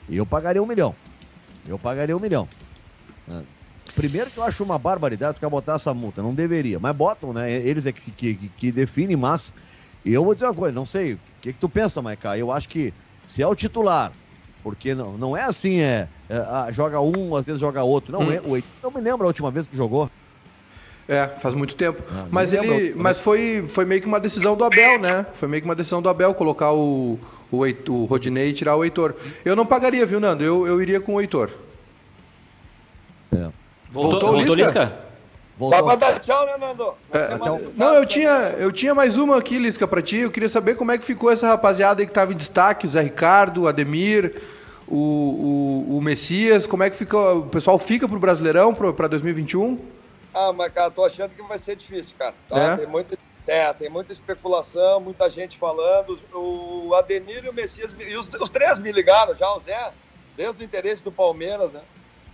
[0.09, 0.95] E eu pagaria um milhão.
[1.67, 2.49] Eu pagaria um milhão.
[3.95, 6.23] Primeiro que eu acho uma barbaridade ficar botar essa multa.
[6.23, 6.79] Não deveria.
[6.81, 7.53] Mas botam, né?
[7.53, 9.53] Eles é que, que, que definem, mas.
[10.05, 11.15] E eu vou dizer uma coisa, não sei.
[11.15, 12.37] O que, que tu pensa, Maica?
[12.37, 12.93] Eu acho que
[13.25, 14.13] se é o titular,
[14.63, 18.13] porque não, não é assim, é, é ah, joga um, às vezes joga outro.
[18.13, 18.33] Não, hum.
[18.33, 20.11] é, o Heitor, não me lembro a última vez que jogou.
[21.07, 22.03] É, faz muito tempo.
[22.11, 25.27] Ah, mas ele, mas foi, foi meio que uma decisão do Abel, né?
[25.35, 27.19] Foi meio que uma decisão do Abel colocar o,
[27.53, 29.15] o, o Rodinei e tirar o Heitor.
[29.45, 30.43] Eu não pagaria, viu, Nando?
[30.43, 31.51] Eu, eu iria com o Heitor.
[33.33, 33.64] É.
[33.95, 34.93] Voltou, voltou, Lisca?
[35.57, 35.85] Voltou.
[35.85, 36.95] Vai dar tchau, né, Nando?
[37.13, 37.39] É,
[37.77, 40.17] não, eu tinha, eu tinha mais uma aqui, Lisca, pra ti.
[40.17, 42.89] Eu queria saber como é que ficou essa rapaziada aí que tava em destaque, o
[42.89, 44.43] Zé Ricardo, o Ademir,
[44.89, 49.79] o, o, o Messias, como é que fica, o pessoal fica pro Brasileirão para 2021?
[50.35, 52.35] Ah, mas cara, tô achando que vai ser difícil, cara.
[52.49, 52.59] Tá?
[52.59, 52.77] É?
[52.79, 53.17] Tem muita,
[53.47, 56.19] é, tem muita especulação, muita gente falando.
[56.33, 59.93] O Adenir e o Messias, e os, os três me ligaram já, o Zé,
[60.37, 61.81] desde o interesse do Palmeiras, né?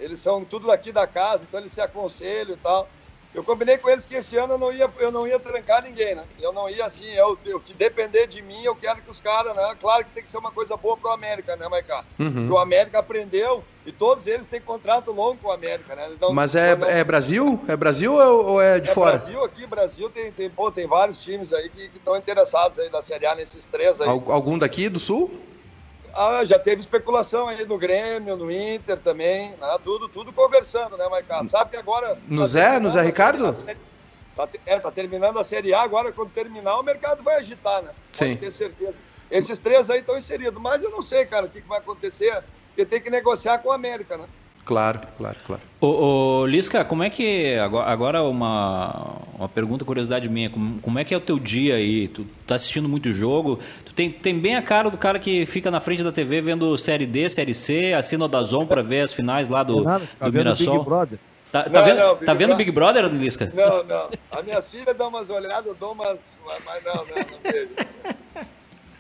[0.01, 2.89] Eles são tudo daqui da casa, então eles se aconselham e tal.
[3.33, 6.17] Eu combinei com eles que esse ano eu não ia, eu não ia trancar ninguém,
[6.17, 6.25] né?
[6.41, 9.55] Eu não ia assim, eu, eu que depender de mim, eu quero que os caras,
[9.55, 9.77] né?
[9.81, 12.05] Claro que tem que ser uma coisa boa pro América, né, Maiká?
[12.19, 12.51] Uhum.
[12.51, 16.09] O América aprendeu e todos eles têm contrato longo com o América, né?
[16.13, 17.61] Então, Mas é, não- é Brasil?
[17.69, 19.13] É Brasil ou é de é fora?
[19.17, 23.01] Brasil aqui, Brasil tem, tem, pô, tem vários times aí que estão interessados aí da
[23.01, 24.09] Série A nesses três aí.
[24.09, 25.31] Al- Algum daqui do Sul?
[26.15, 29.79] Ah, já teve especulação aí no Grêmio, no Inter também, né?
[29.85, 31.49] tudo, tudo conversando, né, Maicon?
[31.49, 32.19] Sabe que agora.
[32.29, 32.79] No tá Zé?
[32.79, 33.45] No Zé Ricardo?
[33.53, 33.91] série- série-
[34.37, 37.91] Tá, é, tá terminando a Série A, agora quando terminar o mercado vai agitar, né?
[38.13, 38.29] Sim.
[38.29, 39.03] Pode ter certeza.
[39.31, 42.43] Esses três aí estão inseridos, mas eu não sei, cara, o que, que vai acontecer,
[42.69, 44.27] porque tem que negociar com o América, né?
[44.71, 45.63] Claro, claro, claro.
[45.81, 47.57] Ô, ô, Lisca, como é que.
[47.59, 50.49] Agora, uma, uma pergunta, curiosidade minha.
[50.49, 52.07] Como, como é que é o teu dia aí?
[52.07, 53.59] Tu tá assistindo muito jogo?
[53.85, 56.79] Tu tem, tem bem a cara do cara que fica na frente da TV vendo
[56.79, 60.25] Série D, Série C, assina o Dazon pra ver as finais lá do, Nada, fica
[60.27, 60.75] do vendo Mirassol.
[60.79, 61.19] Big Brother.
[61.51, 62.57] Tá, tá Não, vendo, não, tá Big vendo Brother.
[62.57, 63.53] Big Brother, Lisca?
[63.53, 64.09] Não, não.
[64.31, 66.37] A minha filha dá umas olhadas, eu dou umas.
[66.65, 67.69] Mas não, não, não vejo.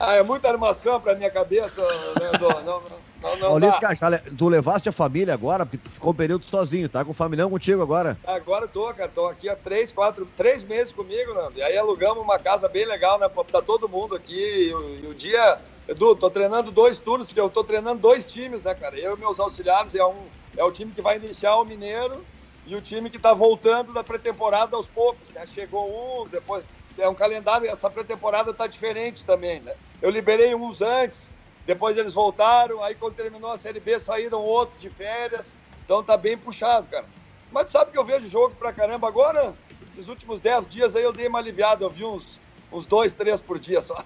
[0.02, 2.48] Ah, é muita armação pra minha cabeça, né, Dô?
[2.48, 2.82] Não, não,
[3.22, 3.66] não, não dá.
[3.66, 7.04] Lisca, já le- tu levaste a família agora, porque tu ficou um período sozinho, tá
[7.04, 8.18] com o familhão contigo agora.
[8.24, 11.50] Agora tô, cara, tô aqui há três, quatro, três meses comigo, né?
[11.56, 13.28] E aí alugamos uma casa bem legal, né?
[13.28, 14.68] Pra, todo mundo aqui.
[14.68, 18.30] E, o- e o dia, Edu, tô treinando dois turnos, porque eu tô treinando dois
[18.30, 18.98] times, né, cara?
[18.98, 22.26] Eu e meus auxiliares, é, um, é o time que vai iniciar o Mineiro
[22.64, 25.46] e o time que tá voltando da pré-temporada aos poucos, né?
[25.46, 26.64] Chegou um, depois.
[26.98, 29.72] É um calendário, essa pré-temporada tá diferente também, né?
[30.02, 31.30] Eu liberei uns antes,
[31.70, 35.54] depois eles voltaram, aí quando terminou a Série B saíram outros de férias,
[35.84, 37.04] então tá bem puxado, cara.
[37.52, 39.54] Mas tu sabe que eu vejo jogo pra caramba agora?
[39.92, 42.40] Esses últimos 10 dias aí eu dei uma aliviada, eu vi uns,
[42.72, 43.94] uns dois, três por dia só.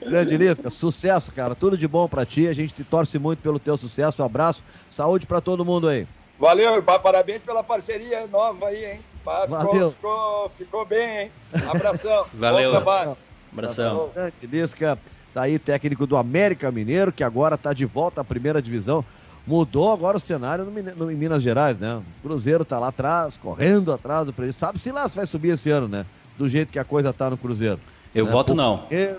[0.00, 1.56] Grande Lisca, sucesso, cara.
[1.56, 2.46] Tudo de bom pra ti.
[2.46, 4.22] A gente te torce muito pelo teu sucesso.
[4.22, 4.62] Um abraço.
[4.88, 6.06] Saúde pra todo mundo aí.
[6.38, 9.04] Valeu, pa- parabéns pela parceria nova aí, hein?
[9.46, 9.58] Ficou,
[9.90, 11.32] ficou, ficou bem, hein?
[11.68, 12.26] Abração.
[12.34, 12.72] Valeu.
[12.72, 13.16] Bom trabalho.
[13.52, 14.10] Abração.
[14.14, 14.98] Grande Lisca,
[15.34, 19.04] tá aí técnico do América Mineiro, que agora tá de volta à primeira divisão.
[19.46, 20.70] Mudou agora o cenário no,
[21.04, 21.96] no- em Minas Gerais, né?
[21.96, 24.58] O Cruzeiro tá lá atrás, correndo atrás do prejuízo.
[24.58, 26.06] Sabe se lá se vai subir esse ano, né?
[26.38, 27.78] Do jeito que a coisa tá no Cruzeiro.
[28.14, 28.30] Eu né?
[28.30, 28.84] voto Pouco não.
[28.90, 29.16] É,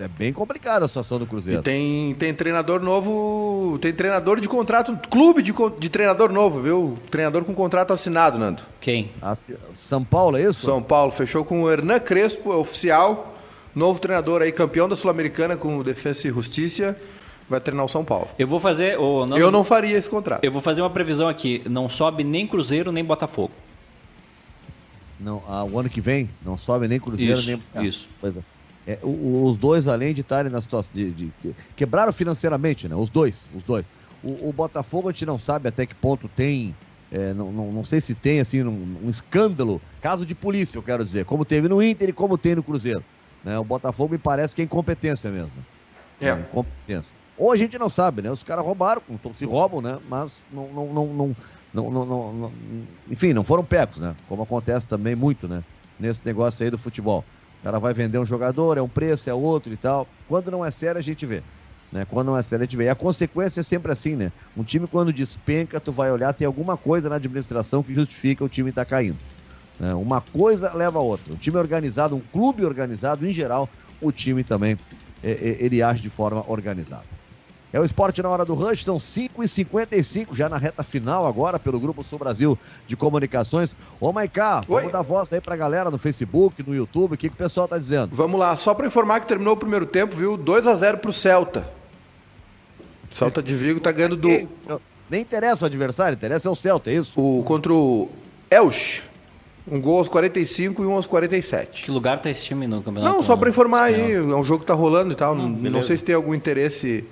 [0.00, 1.62] é bem complicada a situação do E Cruzeiro.
[1.62, 6.98] tem, tem treinador novo, tem treinador de contrato, clube de, de treinador novo, viu?
[7.10, 8.62] Treinador com contrato assinado, Nando.
[8.80, 9.10] Quem?
[9.22, 9.36] A-
[9.72, 10.64] São Paulo, é isso?
[10.66, 13.35] São Paulo fechou com o Hernan Crespo, é oficial,
[13.76, 16.96] novo treinador aí, campeão da Sul-Americana com o Defensa e Justiça,
[17.48, 18.26] vai treinar o São Paulo.
[18.38, 18.98] Eu vou fazer.
[18.98, 20.42] Nando, Eu não faria esse contrato.
[20.42, 21.62] Eu vou fazer uma previsão aqui.
[21.66, 23.52] Não sobe nem Cruzeiro nem Botafogo.
[25.20, 27.62] Não, ah, o ano que vem não sobe nem Cruzeiro Isso, nem.
[27.74, 28.08] Ah, isso.
[28.20, 28.40] Pois é.
[28.88, 32.94] É, os dois, além de estarem na situação de, de- de- Quebraram financeiramente, né?
[32.94, 33.84] Os dois, os dois.
[34.22, 36.74] O, o Botafogo a gente não sabe até que ponto tem.
[37.10, 40.82] é, não, não, não sei se tem assim um, um escândalo, caso de polícia, eu
[40.82, 43.02] quero dizer, como teve no Inter e como tem no Cruzeiro.
[43.46, 43.56] Né?
[43.60, 45.64] O Botafogo me parece que é incompetência mesmo.
[46.18, 46.34] É.
[46.34, 46.40] Né?
[46.40, 47.16] Incompetência.
[47.36, 48.30] Ou a gente não sabe, né?
[48.30, 49.02] Os caras roubaram,
[49.36, 50.00] se roubam, né?
[50.04, 51.36] Mas não, não, não, não,
[51.72, 54.16] não, não- não- não- enfim, não foram pegos, né?
[54.26, 55.62] Como acontece também muito, né?
[55.96, 57.28] Nesse negócio aí do futebol.
[57.60, 60.12] O cara vai vender um jogador, é um preço, é outro e tal.
[60.26, 61.44] Quando não é sério, a gente vê.
[61.92, 62.04] Né?
[62.04, 62.84] Quando não é sério, a gente vê.
[62.84, 64.32] E a consequência é sempre assim, né?
[64.56, 68.48] Um time, quando despenca, tu vai olhar, tem alguma coisa na administração que justifica o
[68.48, 69.20] time estar caindo.
[69.78, 69.94] Né?
[69.94, 71.32] Uma coisa leva a outra.
[71.32, 73.68] Um time organizado, um clube organizado, em geral,
[74.00, 74.78] o time também,
[75.22, 77.16] é, é, ele age de forma organizada.
[77.72, 81.78] É o esporte na hora do rush, são 5h55, já na reta final agora, pelo
[81.78, 83.76] Grupo Sul Brasil de Comunicações.
[84.00, 87.34] Ô, Maiká, vamos dar voz aí pra galera no Facebook, no YouTube, o que, que
[87.34, 88.14] o pessoal tá dizendo?
[88.14, 90.36] Vamos lá, só para informar que terminou o primeiro tempo, viu?
[90.36, 91.68] 2 a 0 pro Celta.
[93.10, 94.48] O Celta de Vigo tá ganhando do Nem,
[95.10, 97.12] nem interessa o adversário, interessa é o Celta, é isso?
[97.20, 98.08] o contra o
[98.50, 99.02] Elche.
[99.68, 101.82] Um gol aos 45 e um aos 47.
[101.84, 103.14] Que lugar tá esse time no campeonato?
[103.16, 105.34] Não, só para informar aí, é um jogo que tá rolando e tal.
[105.34, 105.88] Não, não beleza.
[105.88, 107.04] sei se tem algum interesse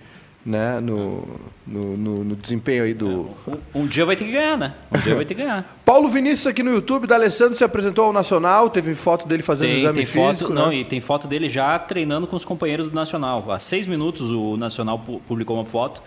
[0.47, 1.27] né, no,
[1.67, 3.31] no, no- no desempenho aí do.
[3.75, 4.75] Um, um dia vai ter que ganhar, né?
[4.95, 5.65] Um dia vai ter que ganhar.
[5.85, 9.71] Paulo Vinícius aqui no YouTube, da Alessandro se apresentou ao Nacional, teve foto dele fazendo
[9.71, 10.39] Tem, exame tem físico.
[10.39, 10.61] foto, né?
[10.61, 13.51] não, e tem foto dele já treinando com os companheiros do Nacional.
[13.51, 16.03] Há seis minutos o Nacional pu- publicou uma foto.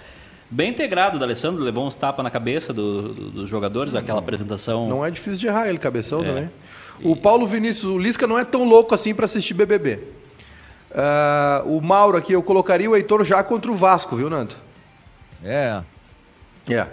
[0.49, 4.87] Bem integrado do Alessandro, levou uns tapas na cabeça do- do- dos jogadores, aquela apresentação.
[4.87, 6.49] Não é difícil de errar ele, cabeção também.
[7.03, 9.99] O Paulo Vinícius, o Lisca não é tão louco assim para assistir BBB.
[10.89, 14.55] Uh, o Mauro aqui, eu colocaria o Heitor já contra o Vasco, viu, Nando?
[15.43, 15.81] É.
[16.69, 16.87] É.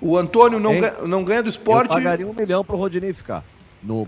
[0.00, 1.90] O Antônio não, ganha, não ganha do esporte.
[1.90, 3.42] Eu pagaria um milhão pro Rodinei ficar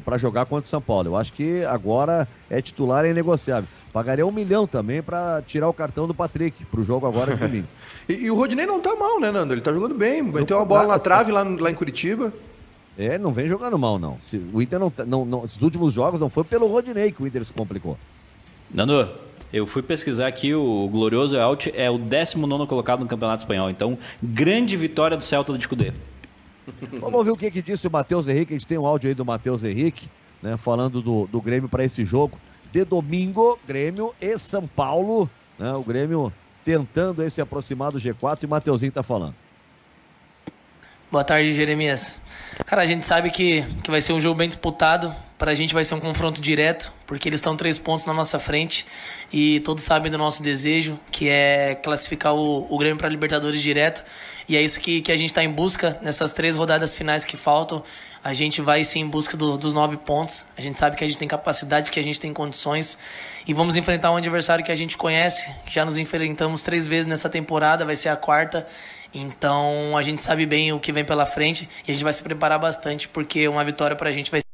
[0.05, 1.09] para jogar contra o São Paulo.
[1.09, 3.68] Eu acho que agora é titular e é negociável.
[3.93, 7.68] Pagaria um milhão também para tirar o cartão do Patrick pro jogo agora de domingo.
[8.09, 9.53] e, e, o Rodinei não tá mal, né, Nando?
[9.53, 10.22] Ele tá jogando bem.
[10.22, 12.32] Meteu uma bola na trave lá, lá em Curitiba.
[12.97, 14.18] É, não vem jogando mal, não.
[14.53, 15.45] O Inter não, tá, não, não.
[15.45, 17.99] Esses últimos jogos não foi pelo Rodinei que o Inter se complicou.
[18.72, 19.11] Nando,
[19.53, 23.68] eu fui pesquisar aqui, o Glorioso Alt é o 19 colocado no Campeonato Espanhol.
[23.68, 25.93] Então, grande vitória do Celta de Cudê.
[26.99, 28.55] Vamos ouvir o que, que disse o Matheus Henrique.
[28.55, 30.09] A gente tem um áudio aí do Matheus Henrique,
[30.43, 32.38] né, falando do, do Grêmio para esse jogo.
[32.72, 35.28] De domingo, Grêmio e São Paulo.
[35.58, 36.32] Né, o Grêmio
[36.64, 39.34] tentando aí se aproximar do G4 e Mateuzinho tá falando.
[41.10, 42.16] Boa tarde, Jeremias.
[42.64, 45.14] Cara, a gente sabe que, que vai ser um jogo bem disputado.
[45.36, 48.38] Para a gente vai ser um confronto direto, porque eles estão três pontos na nossa
[48.38, 48.86] frente
[49.30, 54.02] e todos sabem do nosso desejo, que é classificar o, o Grêmio para Libertadores direto.
[54.48, 57.36] E é isso que, que a gente está em busca nessas três rodadas finais que
[57.36, 57.84] faltam.
[58.24, 60.46] A gente vai sim em busca do, dos nove pontos.
[60.56, 62.96] A gente sabe que a gente tem capacidade, que a gente tem condições.
[63.48, 65.50] E vamos enfrentar um adversário que a gente conhece.
[65.66, 68.68] Já nos enfrentamos três vezes nessa temporada, vai ser a quarta.
[69.12, 72.22] Então a gente sabe bem o que vem pela frente e a gente vai se
[72.22, 74.46] preparar bastante porque uma vitória para a gente vai ser.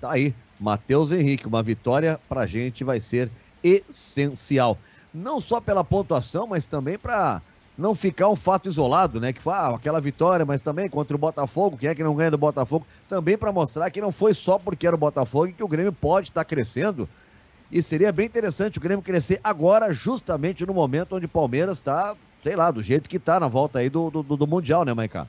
[0.00, 3.30] Tá aí, Matheus Henrique, uma vitória para a gente vai ser
[3.62, 4.78] essencial.
[5.12, 7.42] Não só pela pontuação, mas também para
[7.76, 9.32] não ficar um fato isolado, né?
[9.32, 12.30] Que foi ah, aquela vitória, mas também contra o Botafogo, quem é que não ganha
[12.30, 12.86] do Botafogo?
[13.08, 16.28] Também para mostrar que não foi só porque era o Botafogo que o Grêmio pode
[16.28, 17.08] estar crescendo
[17.70, 22.14] e seria bem interessante o Grêmio crescer agora, justamente no momento onde o Palmeiras está,
[22.42, 25.26] sei lá, do jeito que está na volta aí do, do, do Mundial, né, Maicá?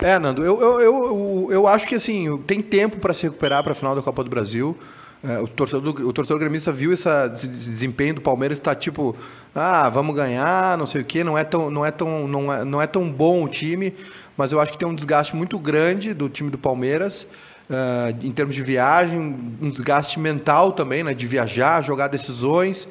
[0.00, 3.72] É, Nando, eu, eu, eu, eu acho que assim, tem tempo para se recuperar para
[3.72, 4.76] a final da Copa do Brasil.
[5.24, 7.08] É, o, torcedor, o torcedor gremista viu esse
[7.48, 9.16] desempenho do Palmeiras está tipo,
[9.54, 12.64] ah, vamos ganhar, não sei o quê, não é tão, não é tão, não é,
[12.64, 13.94] não é tão bom o time,
[14.36, 17.26] mas eu acho que tem um desgaste muito grande do time do Palmeiras
[17.70, 19.18] uh, em termos de viagem,
[19.60, 22.86] um desgaste mental também, né, de viajar, jogar decisões.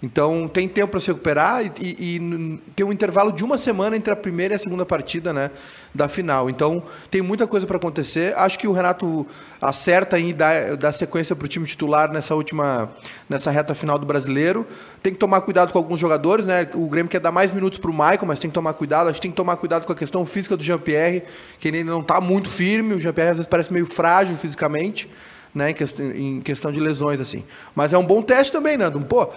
[0.00, 3.96] Então tem tempo para se recuperar e, e, e, tem um intervalo de uma semana
[3.96, 5.50] entre a primeira e a segunda partida né,
[5.92, 6.48] da final.
[6.48, 8.32] Então tem muita coisa para acontecer.
[8.36, 9.26] Acho que o Renato
[9.60, 12.90] acerta em dar, dar sequência para o time titular nessa última
[13.28, 14.64] nessa reta final do brasileiro.
[15.02, 16.68] Tem que tomar cuidado com alguns jogadores, né?
[16.74, 19.08] O Grêmio quer dar mais minutos para o Michael, mas tem que tomar cuidado.
[19.08, 21.24] Acho que tem que tomar cuidado com a questão física do Jean-Pierre,
[21.58, 22.94] que ele não está muito firme.
[22.94, 25.08] O Jean-Pierre às vezes parece meio frágil fisicamente
[25.54, 25.74] né,
[26.14, 27.44] em questão de lesões, assim.
[27.74, 29.00] Mas é um bom teste também, Nando.
[29.00, 29.28] Pô,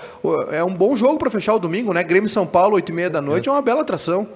[0.52, 2.04] é um bom jogo para fechar o domingo, né?
[2.04, 4.28] Grêmio São Paulo, 8 e meia da noite, é uma bela atração.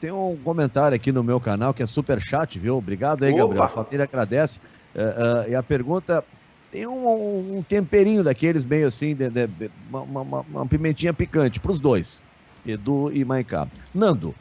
[0.00, 2.76] Tem um comentário aqui no meu canal que é super chat, viu?
[2.76, 3.42] Obrigado aí, Opa.
[3.42, 3.64] Gabriel.
[3.64, 4.58] A família agradece.
[4.94, 6.24] Uh, uh, e a pergunta
[6.72, 11.60] tem um, um, temperinho daqueles meio assim, de, de, de, uma, uma, uma, pimentinha picante
[11.60, 12.22] para os dois,
[12.66, 13.68] Edu e Maicá.
[13.94, 14.34] Nando,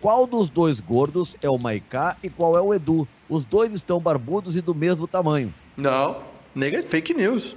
[0.00, 3.06] qual dos dois gordos é o Maicá e qual é o Edu?
[3.28, 5.52] Os dois estão barbudos e do mesmo tamanho.
[5.76, 6.18] Não,
[6.54, 7.56] nega fake news.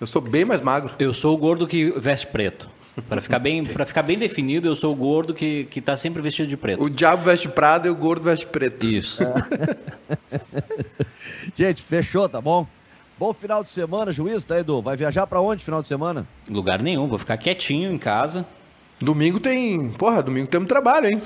[0.00, 0.94] Eu sou bem mais magro.
[0.98, 2.68] Eu sou o gordo que veste preto.
[3.08, 6.22] Para ficar bem, para ficar bem definido, eu sou o gordo que que tá sempre
[6.22, 6.82] vestido de preto.
[6.82, 8.86] O diabo veste prado e o gordo veste preto.
[8.86, 9.22] Isso.
[9.22, 9.34] É.
[11.54, 12.66] Gente, fechou, tá bom?
[13.18, 14.82] Bom final de semana, juiz, tá, Edu?
[14.82, 16.26] Vai viajar para onde final de semana?
[16.48, 18.46] Lugar nenhum, vou ficar quietinho em casa.
[19.00, 19.90] Domingo tem.
[19.90, 21.22] Porra, domingo temos trabalho, hein?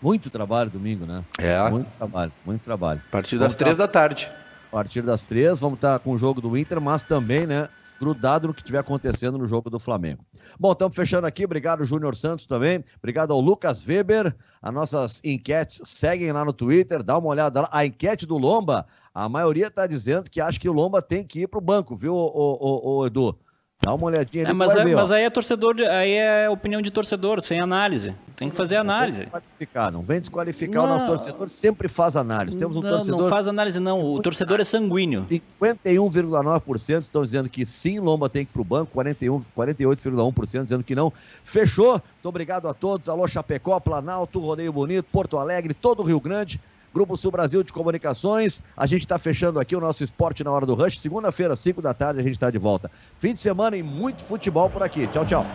[0.00, 1.24] Muito trabalho domingo, né?
[1.38, 1.68] É.
[1.68, 3.02] Muito trabalho, muito trabalho.
[3.08, 4.30] A partir das três da tarde
[4.68, 5.58] a partir das três.
[5.58, 9.36] Vamos estar com o jogo do Inter, mas também, né, grudado no que estiver acontecendo
[9.36, 10.24] no jogo do Flamengo.
[10.58, 11.44] Bom, estamos fechando aqui.
[11.44, 12.84] Obrigado, Júnior Santos também.
[12.96, 14.34] Obrigado ao Lucas Weber.
[14.62, 17.02] As nossas enquetes seguem lá no Twitter.
[17.02, 17.68] Dá uma olhada lá.
[17.72, 21.40] A enquete do Lomba, a maioria está dizendo que acha que o Lomba tem que
[21.40, 23.36] ir para o banco, viu, o, o, o, Edu?
[23.80, 24.50] Dá uma olhadinha ali.
[24.50, 28.12] É, mas, é, ver, mas aí é torcedor, aí é opinião de torcedor, sem análise.
[28.34, 29.20] Tem que fazer análise.
[29.20, 30.82] Não vem desqualificar, não vem desqualificar.
[30.82, 32.58] Não, o nosso torcedor sempre faz análise.
[32.58, 33.20] Temos um não, torcedor.
[33.20, 34.02] Não faz análise, não.
[34.04, 35.26] O torcedor é sanguíneo.
[35.30, 38.90] 51,9% estão dizendo que sim, Lomba tem que ir para o banco.
[38.92, 41.12] 41, 48,1% dizendo que não.
[41.44, 41.92] Fechou.
[41.92, 43.08] Muito obrigado a todos.
[43.08, 46.60] Alô, Chapecó, Planalto, Rodeio Bonito, Porto Alegre, todo o Rio Grande.
[46.92, 48.60] Grupo Sul Brasil de Comunicações.
[48.76, 50.98] A gente está fechando aqui o nosso esporte na hora do rush.
[50.98, 52.90] Segunda-feira, 5 da tarde, a gente está de volta.
[53.16, 55.06] Fim de semana e muito futebol por aqui.
[55.08, 55.46] Tchau, tchau.